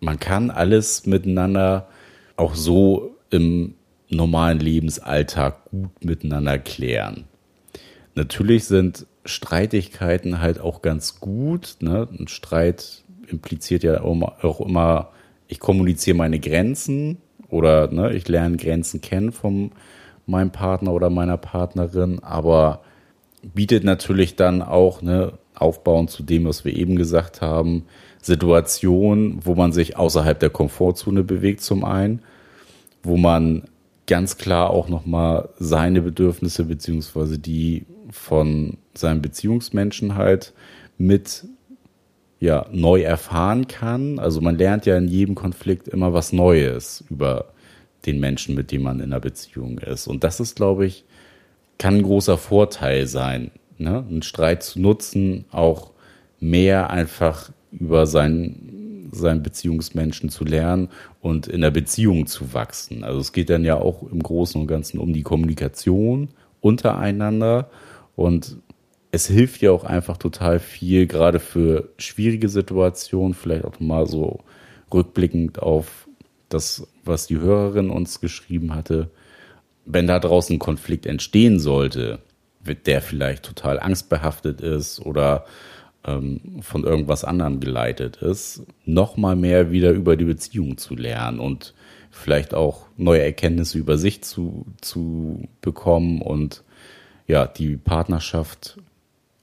man 0.00 0.18
kann 0.20 0.50
alles 0.50 1.06
miteinander 1.06 1.88
auch 2.36 2.54
so 2.54 3.16
im 3.30 3.74
normalen 4.08 4.60
Lebensalltag 4.60 5.64
gut 5.70 6.04
miteinander 6.04 6.58
klären. 6.58 7.24
Natürlich 8.14 8.64
sind 8.64 9.06
Streitigkeiten 9.24 10.40
halt 10.40 10.60
auch 10.60 10.82
ganz 10.82 11.20
gut. 11.20 11.76
Ne? 11.80 12.08
Ein 12.18 12.28
Streit 12.28 13.02
impliziert 13.26 13.82
ja 13.82 14.00
auch 14.02 14.60
immer- 14.60 15.10
ich 15.48 15.60
kommuniziere 15.60 16.16
meine 16.16 16.38
Grenzen 16.38 17.18
oder 17.48 17.90
ne, 17.90 18.12
ich 18.14 18.26
lerne 18.28 18.56
Grenzen 18.56 19.00
kennen 19.00 19.32
von 19.32 19.72
meinem 20.26 20.50
Partner 20.50 20.92
oder 20.92 21.10
meiner 21.10 21.36
Partnerin, 21.36 22.18
aber 22.20 22.80
bietet 23.42 23.84
natürlich 23.84 24.36
dann 24.36 24.62
auch, 24.62 25.02
ne, 25.02 25.34
aufbauend 25.54 26.10
zu 26.10 26.22
dem, 26.22 26.46
was 26.46 26.64
wir 26.64 26.74
eben 26.74 26.96
gesagt 26.96 27.40
haben, 27.40 27.84
Situationen, 28.20 29.44
wo 29.44 29.54
man 29.54 29.72
sich 29.72 29.96
außerhalb 29.96 30.40
der 30.40 30.50
Komfortzone 30.50 31.22
bewegt 31.22 31.60
zum 31.60 31.84
einen, 31.84 32.22
wo 33.02 33.16
man 33.16 33.64
ganz 34.06 34.38
klar 34.38 34.70
auch 34.70 34.88
nochmal 34.88 35.50
seine 35.58 36.00
Bedürfnisse 36.02 36.64
beziehungsweise 36.64 37.38
die 37.38 37.84
von 38.10 38.78
seinem 38.94 39.22
Beziehungsmenschen 39.22 40.16
halt 40.16 40.52
mit 40.98 41.44
ja, 42.40 42.66
neu 42.70 43.02
erfahren 43.02 43.66
kann. 43.66 44.18
Also 44.18 44.40
man 44.40 44.58
lernt 44.58 44.86
ja 44.86 44.96
in 44.98 45.08
jedem 45.08 45.34
Konflikt 45.34 45.88
immer 45.88 46.12
was 46.12 46.32
Neues 46.32 47.04
über 47.08 47.54
den 48.06 48.20
Menschen, 48.20 48.54
mit 48.54 48.70
dem 48.70 48.82
man 48.82 49.00
in 49.00 49.06
einer 49.06 49.20
Beziehung 49.20 49.78
ist. 49.78 50.06
Und 50.06 50.24
das 50.24 50.40
ist, 50.40 50.56
glaube 50.56 50.86
ich, 50.86 51.04
kann 51.78 51.96
ein 51.96 52.02
großer 52.02 52.36
Vorteil 52.38 53.06
sein, 53.06 53.50
ne? 53.78 54.04
einen 54.08 54.22
Streit 54.22 54.62
zu 54.62 54.80
nutzen, 54.80 55.46
auch 55.50 55.92
mehr 56.38 56.90
einfach 56.90 57.50
über 57.72 58.06
seinen, 58.06 59.10
seinen 59.12 59.42
Beziehungsmenschen 59.42 60.28
zu 60.28 60.44
lernen 60.44 60.88
und 61.20 61.46
in 61.46 61.62
der 61.62 61.70
Beziehung 61.70 62.26
zu 62.26 62.52
wachsen. 62.52 63.04
Also 63.04 63.20
es 63.20 63.32
geht 63.32 63.50
dann 63.50 63.64
ja 63.64 63.76
auch 63.76 64.02
im 64.02 64.22
Großen 64.22 64.60
und 64.60 64.66
Ganzen 64.66 64.98
um 64.98 65.12
die 65.12 65.22
Kommunikation 65.22 66.28
untereinander 66.60 67.70
und 68.16 68.56
es 69.10 69.26
hilft 69.28 69.62
ja 69.62 69.70
auch 69.70 69.84
einfach 69.84 70.16
total 70.16 70.58
viel, 70.58 71.06
gerade 71.06 71.38
für 71.38 71.90
schwierige 71.98 72.48
Situationen, 72.48 73.34
vielleicht 73.34 73.64
auch 73.64 73.78
mal 73.78 74.06
so 74.06 74.40
rückblickend 74.92 75.62
auf 75.62 76.08
das, 76.48 76.86
was 77.04 77.26
die 77.26 77.38
Hörerin 77.38 77.90
uns 77.90 78.20
geschrieben 78.20 78.74
hatte, 78.74 79.10
wenn 79.84 80.06
da 80.06 80.18
draußen 80.18 80.56
ein 80.56 80.60
Konflikt 80.60 81.06
entstehen 81.06 81.60
sollte, 81.60 82.20
der 82.86 83.02
vielleicht 83.02 83.44
total 83.44 83.78
angstbehaftet 83.78 84.60
ist 84.60 85.00
oder 85.00 85.44
ähm, 86.04 86.60
von 86.60 86.84
irgendwas 86.84 87.24
anderem 87.24 87.60
geleitet 87.60 88.16
ist, 88.16 88.62
noch 88.84 89.16
mal 89.16 89.36
mehr 89.36 89.70
wieder 89.70 89.90
über 89.90 90.16
die 90.16 90.24
Beziehung 90.24 90.78
zu 90.78 90.94
lernen 90.94 91.38
und 91.38 91.74
vielleicht 92.10 92.54
auch 92.54 92.86
neue 92.96 93.22
Erkenntnisse 93.22 93.78
über 93.78 93.98
sich 93.98 94.22
zu, 94.22 94.66
zu 94.80 95.48
bekommen 95.60 96.22
und 96.22 96.62
ja, 97.26 97.46
die 97.46 97.76
Partnerschaft 97.76 98.78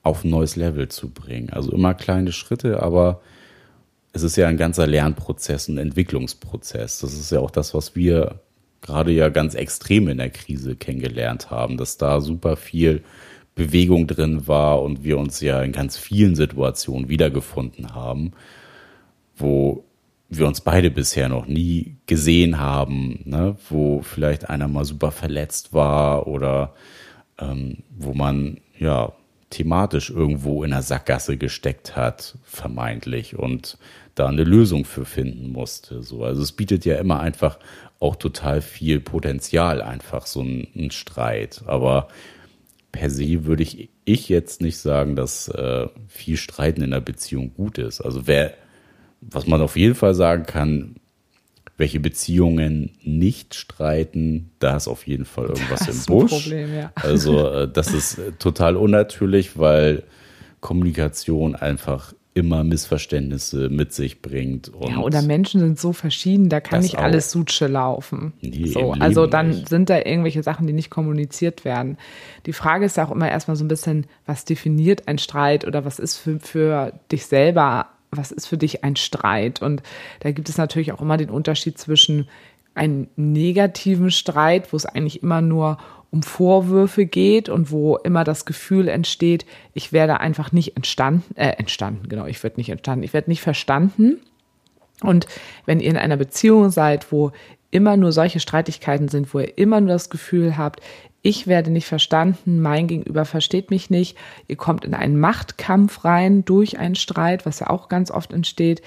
auf 0.04 0.24
ein 0.24 0.30
neues 0.30 0.56
Level 0.56 0.88
zu 0.88 1.10
bringen. 1.10 1.50
Also 1.52 1.72
immer 1.72 1.94
kleine 1.94 2.32
Schritte, 2.32 2.82
aber 2.82 3.22
es 4.14 4.24
ist 4.24 4.36
ja 4.36 4.48
ein 4.48 4.58
ganzer 4.58 4.88
Lernprozess, 4.88 5.68
ein 5.68 5.78
Entwicklungsprozess. 5.78 7.00
Das 7.00 7.14
ist 7.14 7.32
ja 7.32 7.40
auch 7.40 7.52
das, 7.52 7.74
was 7.74 7.96
wir 7.96 8.40
gerade 8.82 9.12
ja 9.12 9.30
ganz 9.30 9.54
extrem 9.54 10.08
in 10.08 10.18
der 10.18 10.32
Krise 10.32 10.76
kennengelernt 10.76 11.52
haben, 11.52 11.78
dass 11.78 11.98
da 11.98 12.20
super 12.20 12.58
viel 12.58 13.04
Bewegung 13.56 14.08
drin 14.08 14.48
war 14.48 14.82
und 14.82 15.04
wir 15.04 15.18
uns 15.18 15.40
ja 15.42 15.62
in 15.62 15.72
ganz 15.72 15.98
vielen 15.98 16.36
Situationen 16.36 17.10
wiedergefunden 17.10 17.94
haben, 17.94 18.32
wo 19.36 19.84
wir 20.30 20.48
uns 20.48 20.62
beide 20.62 20.90
bisher 20.90 21.30
noch 21.30 21.46
nie 21.46 21.98
gesehen 22.08 22.58
haben, 22.60 23.22
ne? 23.26 23.58
wo 23.70 24.02
vielleicht 24.02 24.50
einer 24.50 24.68
mal 24.68 24.86
super 24.86 25.12
verletzt 25.12 25.74
war 25.74 26.28
oder 26.28 26.74
ähm, 27.42 27.80
wo 27.98 28.14
man 28.14 28.58
ja 28.78 29.14
thematisch 29.50 30.10
irgendwo 30.10 30.64
in 30.64 30.72
einer 30.72 30.82
Sackgasse 30.82 31.38
gesteckt 31.38 31.96
hat, 31.96 32.38
vermeintlich, 32.44 33.38
und 33.38 33.78
da 34.16 34.28
eine 34.28 34.44
Lösung 34.44 34.86
für 34.86 35.06
finden 35.06 35.52
musste. 35.52 36.04
So, 36.04 36.24
also 36.24 36.42
es 36.42 36.52
bietet 36.52 36.86
ja 36.86 36.96
immer 36.96 37.20
einfach 37.20 37.60
auch 38.00 38.16
total 38.16 38.62
viel 38.62 39.00
Potenzial, 39.00 39.82
einfach 39.82 40.26
so 40.26 40.42
ein, 40.42 40.68
ein 40.76 40.92
Streit. 40.92 41.64
Aber 41.66 42.08
per 42.92 43.10
se 43.10 43.46
würde 43.46 43.64
ich, 43.64 43.90
ich 44.06 44.30
jetzt 44.30 44.62
nicht 44.62 44.78
sagen, 44.78 45.16
dass 45.16 45.48
äh, 45.50 45.88
viel 46.08 46.38
Streiten 46.38 46.82
in 46.82 46.92
der 46.92 47.02
Beziehung 47.02 47.54
gut 47.54 47.78
ist. 47.78 48.02
Also 48.02 48.28
wer, 48.28 48.54
was 49.22 49.48
man 49.48 49.62
auf 49.62 49.78
jeden 49.78 49.96
Fall 49.96 50.16
sagen 50.16 50.46
kann, 50.46 50.96
welche 51.82 52.00
Beziehungen 52.00 52.92
nicht 53.02 53.56
streiten, 53.56 54.52
da 54.60 54.78
ist 54.78 54.88
auf 54.88 55.08
jeden 55.08 55.26
Fall 55.26 55.46
irgendwas 55.46 55.88
Das 55.88 56.08
im 56.08 56.14
Busch. 56.14 56.32
Problem, 56.32 56.76
ja. 56.76 56.92
Also 56.94 57.50
äh, 57.50 57.68
das 57.68 57.92
ist 57.92 58.20
äh, 58.20 58.34
total 58.34 58.78
unnatürlich, 58.78 59.58
weil 59.58 60.04
Kommunikation 60.60 61.56
einfach 61.56 62.14
immer 62.36 62.64
Missverständnisse 62.64 63.70
mit 63.70 63.94
sich 63.94 64.22
bringt. 64.22 64.72
Ja, 64.88 65.00
oder 65.00 65.24
Menschen 65.24 65.60
sind 65.60 65.80
so 65.80 65.92
verschieden, 65.92 66.50
da 66.50 66.62
kann 66.62 66.82
nicht 66.82 67.00
alles 67.00 67.32
Sutsche 67.32 67.66
laufen. 67.66 68.34
Nee, 68.42 68.68
so, 68.68 68.92
also 68.92 69.26
dann 69.26 69.50
nicht. 69.50 69.68
sind 69.68 69.90
da 69.90 69.98
irgendwelche 69.98 70.44
Sachen, 70.44 70.68
die 70.68 70.74
nicht 70.74 70.92
kommuniziert 70.92 71.66
werden. 71.66 71.98
Die 72.46 72.54
Frage 72.54 72.86
ist 72.86 72.96
ja 72.96 73.08
auch 73.08 73.12
immer 73.12 73.30
erstmal 73.30 73.58
so 73.58 73.66
ein 73.66 73.68
bisschen, 73.68 74.06
was 74.28 74.46
definiert 74.46 75.08
ein 75.08 75.18
Streit 75.18 75.66
oder 75.66 75.84
was 75.84 75.98
ist 75.98 76.18
für, 76.18 76.40
für 76.40 76.94
dich 77.12 77.26
selber, 77.26 77.88
was 78.12 78.32
ist 78.32 78.48
für 78.48 78.58
dich 78.58 78.84
ein 78.84 78.96
Streit? 78.96 79.62
Und 79.62 79.82
da 80.20 80.32
gibt 80.32 80.50
es 80.50 80.58
natürlich 80.58 80.92
auch 80.92 81.02
immer 81.02 81.18
den 81.18 81.30
Unterschied 81.30 81.78
zwischen 81.78 82.28
einem 82.74 83.08
negativen 83.16 84.12
Streit, 84.12 84.72
wo 84.72 84.78
es 84.78 84.86
eigentlich 84.86 85.24
immer 85.24 85.42
nur 85.42 85.78
um 86.12 86.24
Vorwürfe 86.24 87.06
geht 87.06 87.48
und 87.48 87.72
wo 87.72 87.98
immer 87.98 88.24
das 88.24 88.46
Gefühl 88.46 88.90
entsteht, 88.90 89.46
ich 89.74 89.94
werde 89.94 90.20
einfach 90.20 90.52
nicht 90.52 90.76
entstanden, 90.76 91.36
äh, 91.36 91.52
entstanden, 91.52 92.10
genau, 92.10 92.26
ich 92.26 92.44
werde 92.44 92.58
nicht 92.58 92.70
entstanden, 92.70 93.04
ich 93.04 93.14
werde 93.14 93.30
nicht 93.30 93.42
verstanden. 93.42 94.20
Und 95.02 95.26
wenn 95.66 95.80
ihr 95.80 95.90
in 95.90 95.98
einer 95.98 96.18
Beziehung 96.18 96.70
seid, 96.70 97.12
wo 97.12 97.32
immer 97.72 97.96
nur 97.96 98.12
solche 98.12 98.42
Streitigkeiten 98.42 99.08
sind, 99.08 99.34
wo 99.34 99.40
ihr 99.40 99.58
immer 99.58 99.80
nur 99.80 99.94
das 99.94 100.10
Gefühl 100.10 100.58
habt, 100.58 100.82
ich 101.22 101.48
werde 101.48 101.70
nicht 101.70 101.86
verstanden, 101.86 102.62
mein 102.62 102.88
Gegenüber 102.88 103.26
versteht 103.26 103.70
mich 103.70 103.90
nicht, 103.90 104.18
ihr 104.48 104.56
kommt 104.56 104.86
in 104.86 104.94
einen 104.94 105.20
Machtkampf 105.20 106.04
rein 106.04 106.44
durch 106.46 106.80
einen 106.80 106.96
Streit, 106.96 107.46
was 107.46 107.60
ja 107.60 107.70
auch 107.70 107.90
ganz 107.90 108.10
oft 108.10 108.34
entsteht. 108.34 108.82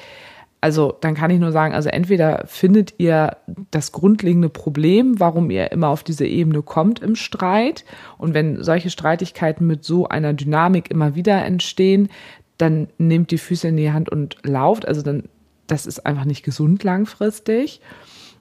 Also 0.60 0.96
dann 0.98 1.14
kann 1.14 1.30
ich 1.30 1.38
nur 1.38 1.52
sagen, 1.52 1.74
also 1.74 1.90
entweder 1.90 2.44
findet 2.46 2.94
ihr 2.96 3.36
das 3.70 3.92
grundlegende 3.92 4.48
Problem, 4.48 5.20
warum 5.20 5.50
ihr 5.50 5.70
immer 5.72 5.88
auf 5.88 6.02
diese 6.02 6.26
Ebene 6.26 6.62
kommt 6.62 7.00
im 7.00 7.16
Streit. 7.16 7.84
Und 8.16 8.32
wenn 8.32 8.64
solche 8.64 8.88
Streitigkeiten 8.88 9.66
mit 9.66 9.84
so 9.84 10.08
einer 10.08 10.32
Dynamik 10.32 10.90
immer 10.90 11.14
wieder 11.14 11.44
entstehen, 11.44 12.08
dann 12.56 12.88
nehmt 12.96 13.30
die 13.30 13.36
Füße 13.36 13.68
in 13.68 13.76
die 13.76 13.92
Hand 13.92 14.08
und 14.08 14.38
lauft. 14.42 14.88
Also 14.88 15.02
dann, 15.02 15.24
das 15.66 15.84
ist 15.84 16.06
einfach 16.06 16.24
nicht 16.24 16.44
gesund 16.44 16.82
langfristig. 16.82 17.82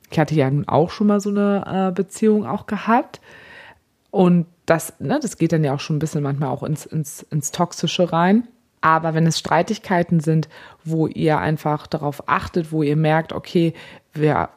Ich 0.10 0.18
hatte 0.18 0.34
ja 0.34 0.50
nun 0.50 0.68
auch 0.68 0.92
schon 0.92 1.08
mal 1.08 1.20
so 1.20 1.30
eine 1.30 1.90
äh, 1.90 1.92
Beziehung 1.92 2.46
auch 2.46 2.68
gehabt. 2.68 3.20
Und 4.14 4.46
das, 4.68 4.94
ne, 5.00 5.20
das 5.20 5.40
geht 5.40 5.54
dann 5.54 5.64
ja 5.64 5.74
auch 5.74 5.80
schon 5.80 5.96
ein 5.96 6.00
bisschen 6.00 6.22
manchmal 6.22 6.50
auch 6.50 6.62
ins, 6.62 6.86
ins, 6.86 7.24
ins 7.32 7.50
Toxische 7.50 8.14
rein. 8.14 8.48
Aber 8.80 9.16
wenn 9.16 9.26
es 9.26 9.40
Streitigkeiten 9.40 10.20
sind, 10.20 10.50
wo 10.84 11.08
ihr 11.08 11.40
einfach 11.40 11.88
darauf 11.88 12.30
achtet, 12.30 12.72
wo 12.72 12.84
ihr 12.84 12.96
merkt, 12.96 13.34
okay, 13.34 13.74
wir 14.14 14.50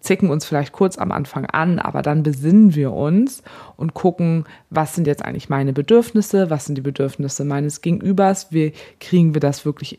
zicken 0.00 0.28
uns 0.28 0.44
vielleicht 0.44 0.72
kurz 0.72 0.98
am 0.98 1.12
Anfang 1.12 1.46
an, 1.46 1.78
aber 1.78 2.02
dann 2.02 2.22
besinnen 2.22 2.74
wir 2.74 2.92
uns 2.92 3.42
und 3.78 3.94
gucken, 3.94 4.44
was 4.68 4.94
sind 4.94 5.06
jetzt 5.06 5.24
eigentlich 5.24 5.48
meine 5.48 5.72
Bedürfnisse, 5.72 6.50
was 6.50 6.66
sind 6.66 6.74
die 6.74 6.82
Bedürfnisse 6.82 7.46
meines 7.46 7.80
Gegenübers, 7.80 8.52
wie 8.52 8.74
kriegen 8.98 9.32
wir 9.32 9.40
das 9.40 9.64
wirklich 9.64 9.98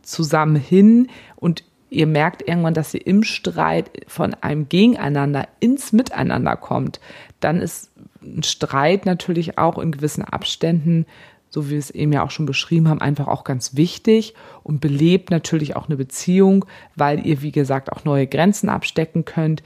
zusammen 0.00 0.56
hin 0.56 1.08
und 1.36 1.62
ihr 1.90 2.06
merkt 2.06 2.46
irgendwann, 2.46 2.74
dass 2.74 2.94
ihr 2.94 3.06
im 3.06 3.22
Streit 3.22 3.90
von 4.06 4.34
einem 4.34 4.68
Gegeneinander 4.68 5.48
ins 5.58 5.92
Miteinander 5.92 6.56
kommt, 6.56 7.00
dann 7.40 7.60
ist 7.60 7.90
ein 8.22 8.42
Streit 8.42 9.06
natürlich 9.06 9.58
auch 9.58 9.78
in 9.78 9.92
gewissen 9.92 10.24
Abständen, 10.24 11.06
so 11.48 11.66
wie 11.66 11.70
wir 11.70 11.78
es 11.78 11.90
eben 11.90 12.12
ja 12.12 12.24
auch 12.24 12.30
schon 12.30 12.46
beschrieben 12.46 12.88
haben, 12.88 13.00
einfach 13.00 13.26
auch 13.26 13.44
ganz 13.44 13.74
wichtig 13.74 14.34
und 14.62 14.80
belebt 14.80 15.30
natürlich 15.30 15.74
auch 15.76 15.86
eine 15.86 15.96
Beziehung, 15.96 16.64
weil 16.94 17.26
ihr, 17.26 17.42
wie 17.42 17.52
gesagt, 17.52 17.92
auch 17.92 18.04
neue 18.04 18.26
Grenzen 18.26 18.68
abstecken 18.68 19.24
könnt. 19.24 19.62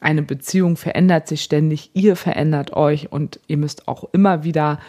eine 0.00 0.22
Beziehung 0.22 0.76
verändert 0.76 1.28
sich 1.28 1.44
ständig, 1.44 1.90
ihr 1.94 2.16
verändert 2.16 2.72
euch 2.72 3.12
und 3.12 3.38
ihr 3.46 3.56
müsst 3.56 3.86
auch 3.86 4.04
immer 4.12 4.42
wieder 4.42 4.80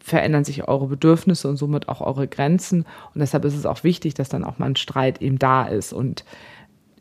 verändern 0.00 0.44
sich 0.44 0.66
eure 0.68 0.86
Bedürfnisse 0.86 1.48
und 1.48 1.56
somit 1.56 1.88
auch 1.88 2.00
eure 2.00 2.28
Grenzen. 2.28 2.86
Und 3.14 3.20
deshalb 3.20 3.44
ist 3.44 3.56
es 3.56 3.66
auch 3.66 3.84
wichtig, 3.84 4.14
dass 4.14 4.28
dann 4.28 4.44
auch 4.44 4.58
mal 4.58 4.66
ein 4.66 4.76
Streit 4.76 5.20
eben 5.20 5.38
da 5.38 5.64
ist. 5.64 5.92
Und 5.92 6.24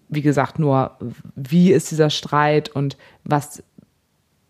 wie 0.10 0.22
gesagt, 0.22 0.60
nur 0.60 0.98
wie 1.36 1.72
ist 1.72 1.92
dieser 1.92 2.10
Streit 2.10 2.70
und 2.70 2.98
was 3.24 3.64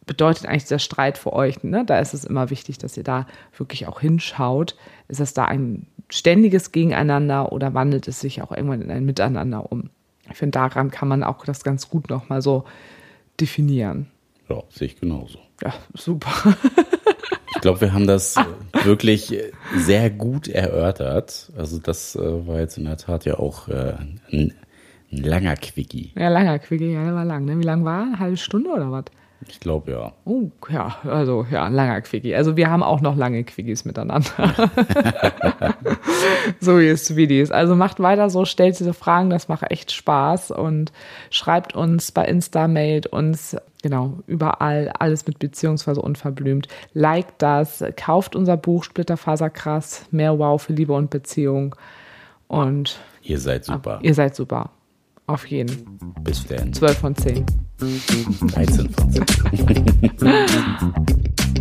bedeutet 0.06 0.46
eigentlich 0.46 0.64
dieser 0.64 0.80
Streit 0.80 1.18
für 1.18 1.34
euch? 1.34 1.64
Ne? 1.64 1.86
Da 1.86 2.00
ist 2.00 2.14
es 2.14 2.26
immer 2.26 2.50
wichtig, 2.50 2.78
dass 2.78 2.98
ihr 2.98 3.04
da 3.04 3.28
wirklich 3.58 3.88
auch 3.88 4.02
hinschaut. 4.02 4.76
Ist 5.08 5.20
das 5.20 5.34
da 5.34 5.46
ein 5.46 5.88
ständiges 6.10 6.72
Gegeneinander 6.72 7.52
oder 7.52 7.74
wandelt 7.74 8.08
es 8.08 8.20
sich 8.20 8.42
auch 8.42 8.52
irgendwann 8.52 8.82
in 8.82 8.92
ein 8.92 9.06
Miteinander 9.06 9.72
um? 9.72 9.90
Ich 10.30 10.38
finde, 10.38 10.52
daran 10.52 10.92
kann 10.92 11.08
man 11.08 11.24
auch 11.24 11.46
das 11.46 11.64
ganz 11.64 11.90
gut 11.90 12.10
nochmal 12.10 12.42
so 12.42 12.66
definieren. 13.40 14.08
Ja, 14.50 14.64
sehe 14.70 14.88
ich 14.88 15.00
genauso. 15.00 15.40
Ja, 15.62 15.74
super. 15.94 16.32
Ich 17.56 17.62
glaube, 17.62 17.82
wir 17.82 17.94
haben 17.94 18.08
das 18.08 18.38
ah. 18.38 18.48
wirklich 18.84 19.38
sehr 19.76 20.10
gut 20.10 20.48
erörtert. 20.48 21.52
Also 21.56 21.78
das 21.78 22.16
äh, 22.16 22.48
war 22.48 22.60
jetzt 22.60 22.78
in 22.78 22.86
der 22.86 22.98
Tat 22.98 23.26
ja 23.26 23.38
auch 23.38 23.68
äh, 23.68 23.94
ein, 24.00 24.20
ein, 24.32 24.54
langer 25.12 25.56
Quickie. 25.56 26.12
Ja, 26.16 26.30
langer 26.30 26.58
Quickie, 26.60 26.92
ja, 26.92 27.04
der 27.04 27.14
war 27.14 27.26
lang. 27.26 27.46
Ne? 27.46 27.60
Wie 27.60 27.64
lang 27.64 27.86
war? 27.86 28.04
Eine 28.04 28.20
halbe 28.20 28.38
Stunde 28.38 28.72
oder 28.72 28.92
was? 28.92 29.06
Ich 29.47 29.60
glaube 29.60 29.91
ja. 29.91 30.13
Oh, 30.25 30.49
ja, 30.69 30.97
also 31.04 31.45
ja, 31.49 31.67
langer 31.67 32.01
Quickie. 32.01 32.36
Also 32.36 32.58
wir 32.58 32.69
haben 32.69 32.84
auch 32.84 33.01
noch 33.01 33.15
lange 33.15 33.43
Quickies 33.43 33.86
miteinander. 33.86 34.30
so 36.60 36.80
ihr 36.80 36.95
Sweeties. 36.97 37.51
Also 37.51 37.75
macht 37.75 37.99
weiter 37.99 38.30
so, 38.30 38.45
stellt 38.45 38.80
diese 38.80 38.93
Fragen, 38.93 39.30
das 39.30 39.47
macht 39.47 39.69
echt 39.71 39.91
Spaß 39.91 40.51
und 40.51 40.91
schreibt 41.30 41.75
uns 41.75 42.12
bei 42.12 42.25
Insta, 42.25 42.67
mailt 42.67 43.08
uns, 43.08 43.58
genau, 43.82 44.19
überall, 44.27 44.91
alles 44.99 45.25
mit 45.25 45.39
beziehungsweise 45.39 46.01
unverblümt. 46.01 46.67
Liked 46.93 47.41
das, 47.41 47.84
kauft 47.97 48.36
unser 48.36 48.58
Buch 48.58 48.84
Splitterfaserkrass, 48.84 50.06
mehr 50.12 50.38
Wow 50.38 50.62
für 50.62 50.73
Liebe 50.73 50.93
und 50.93 51.10
Beziehung 51.10 51.75
und 52.47 52.99
ihr 53.23 53.39
seid 53.39 53.63
super. 53.63 53.99
Ihr 54.01 54.13
seid 54.13 54.36
super. 54.36 54.71
Auf 55.32 55.46
jeden. 55.48 55.98
Bis 56.26 56.46
dann. 56.46 56.74
12 56.74 56.98
von 56.98 57.15
10. 57.15 57.46
13 57.80 58.89
von 58.89 59.12
10. 59.13 59.24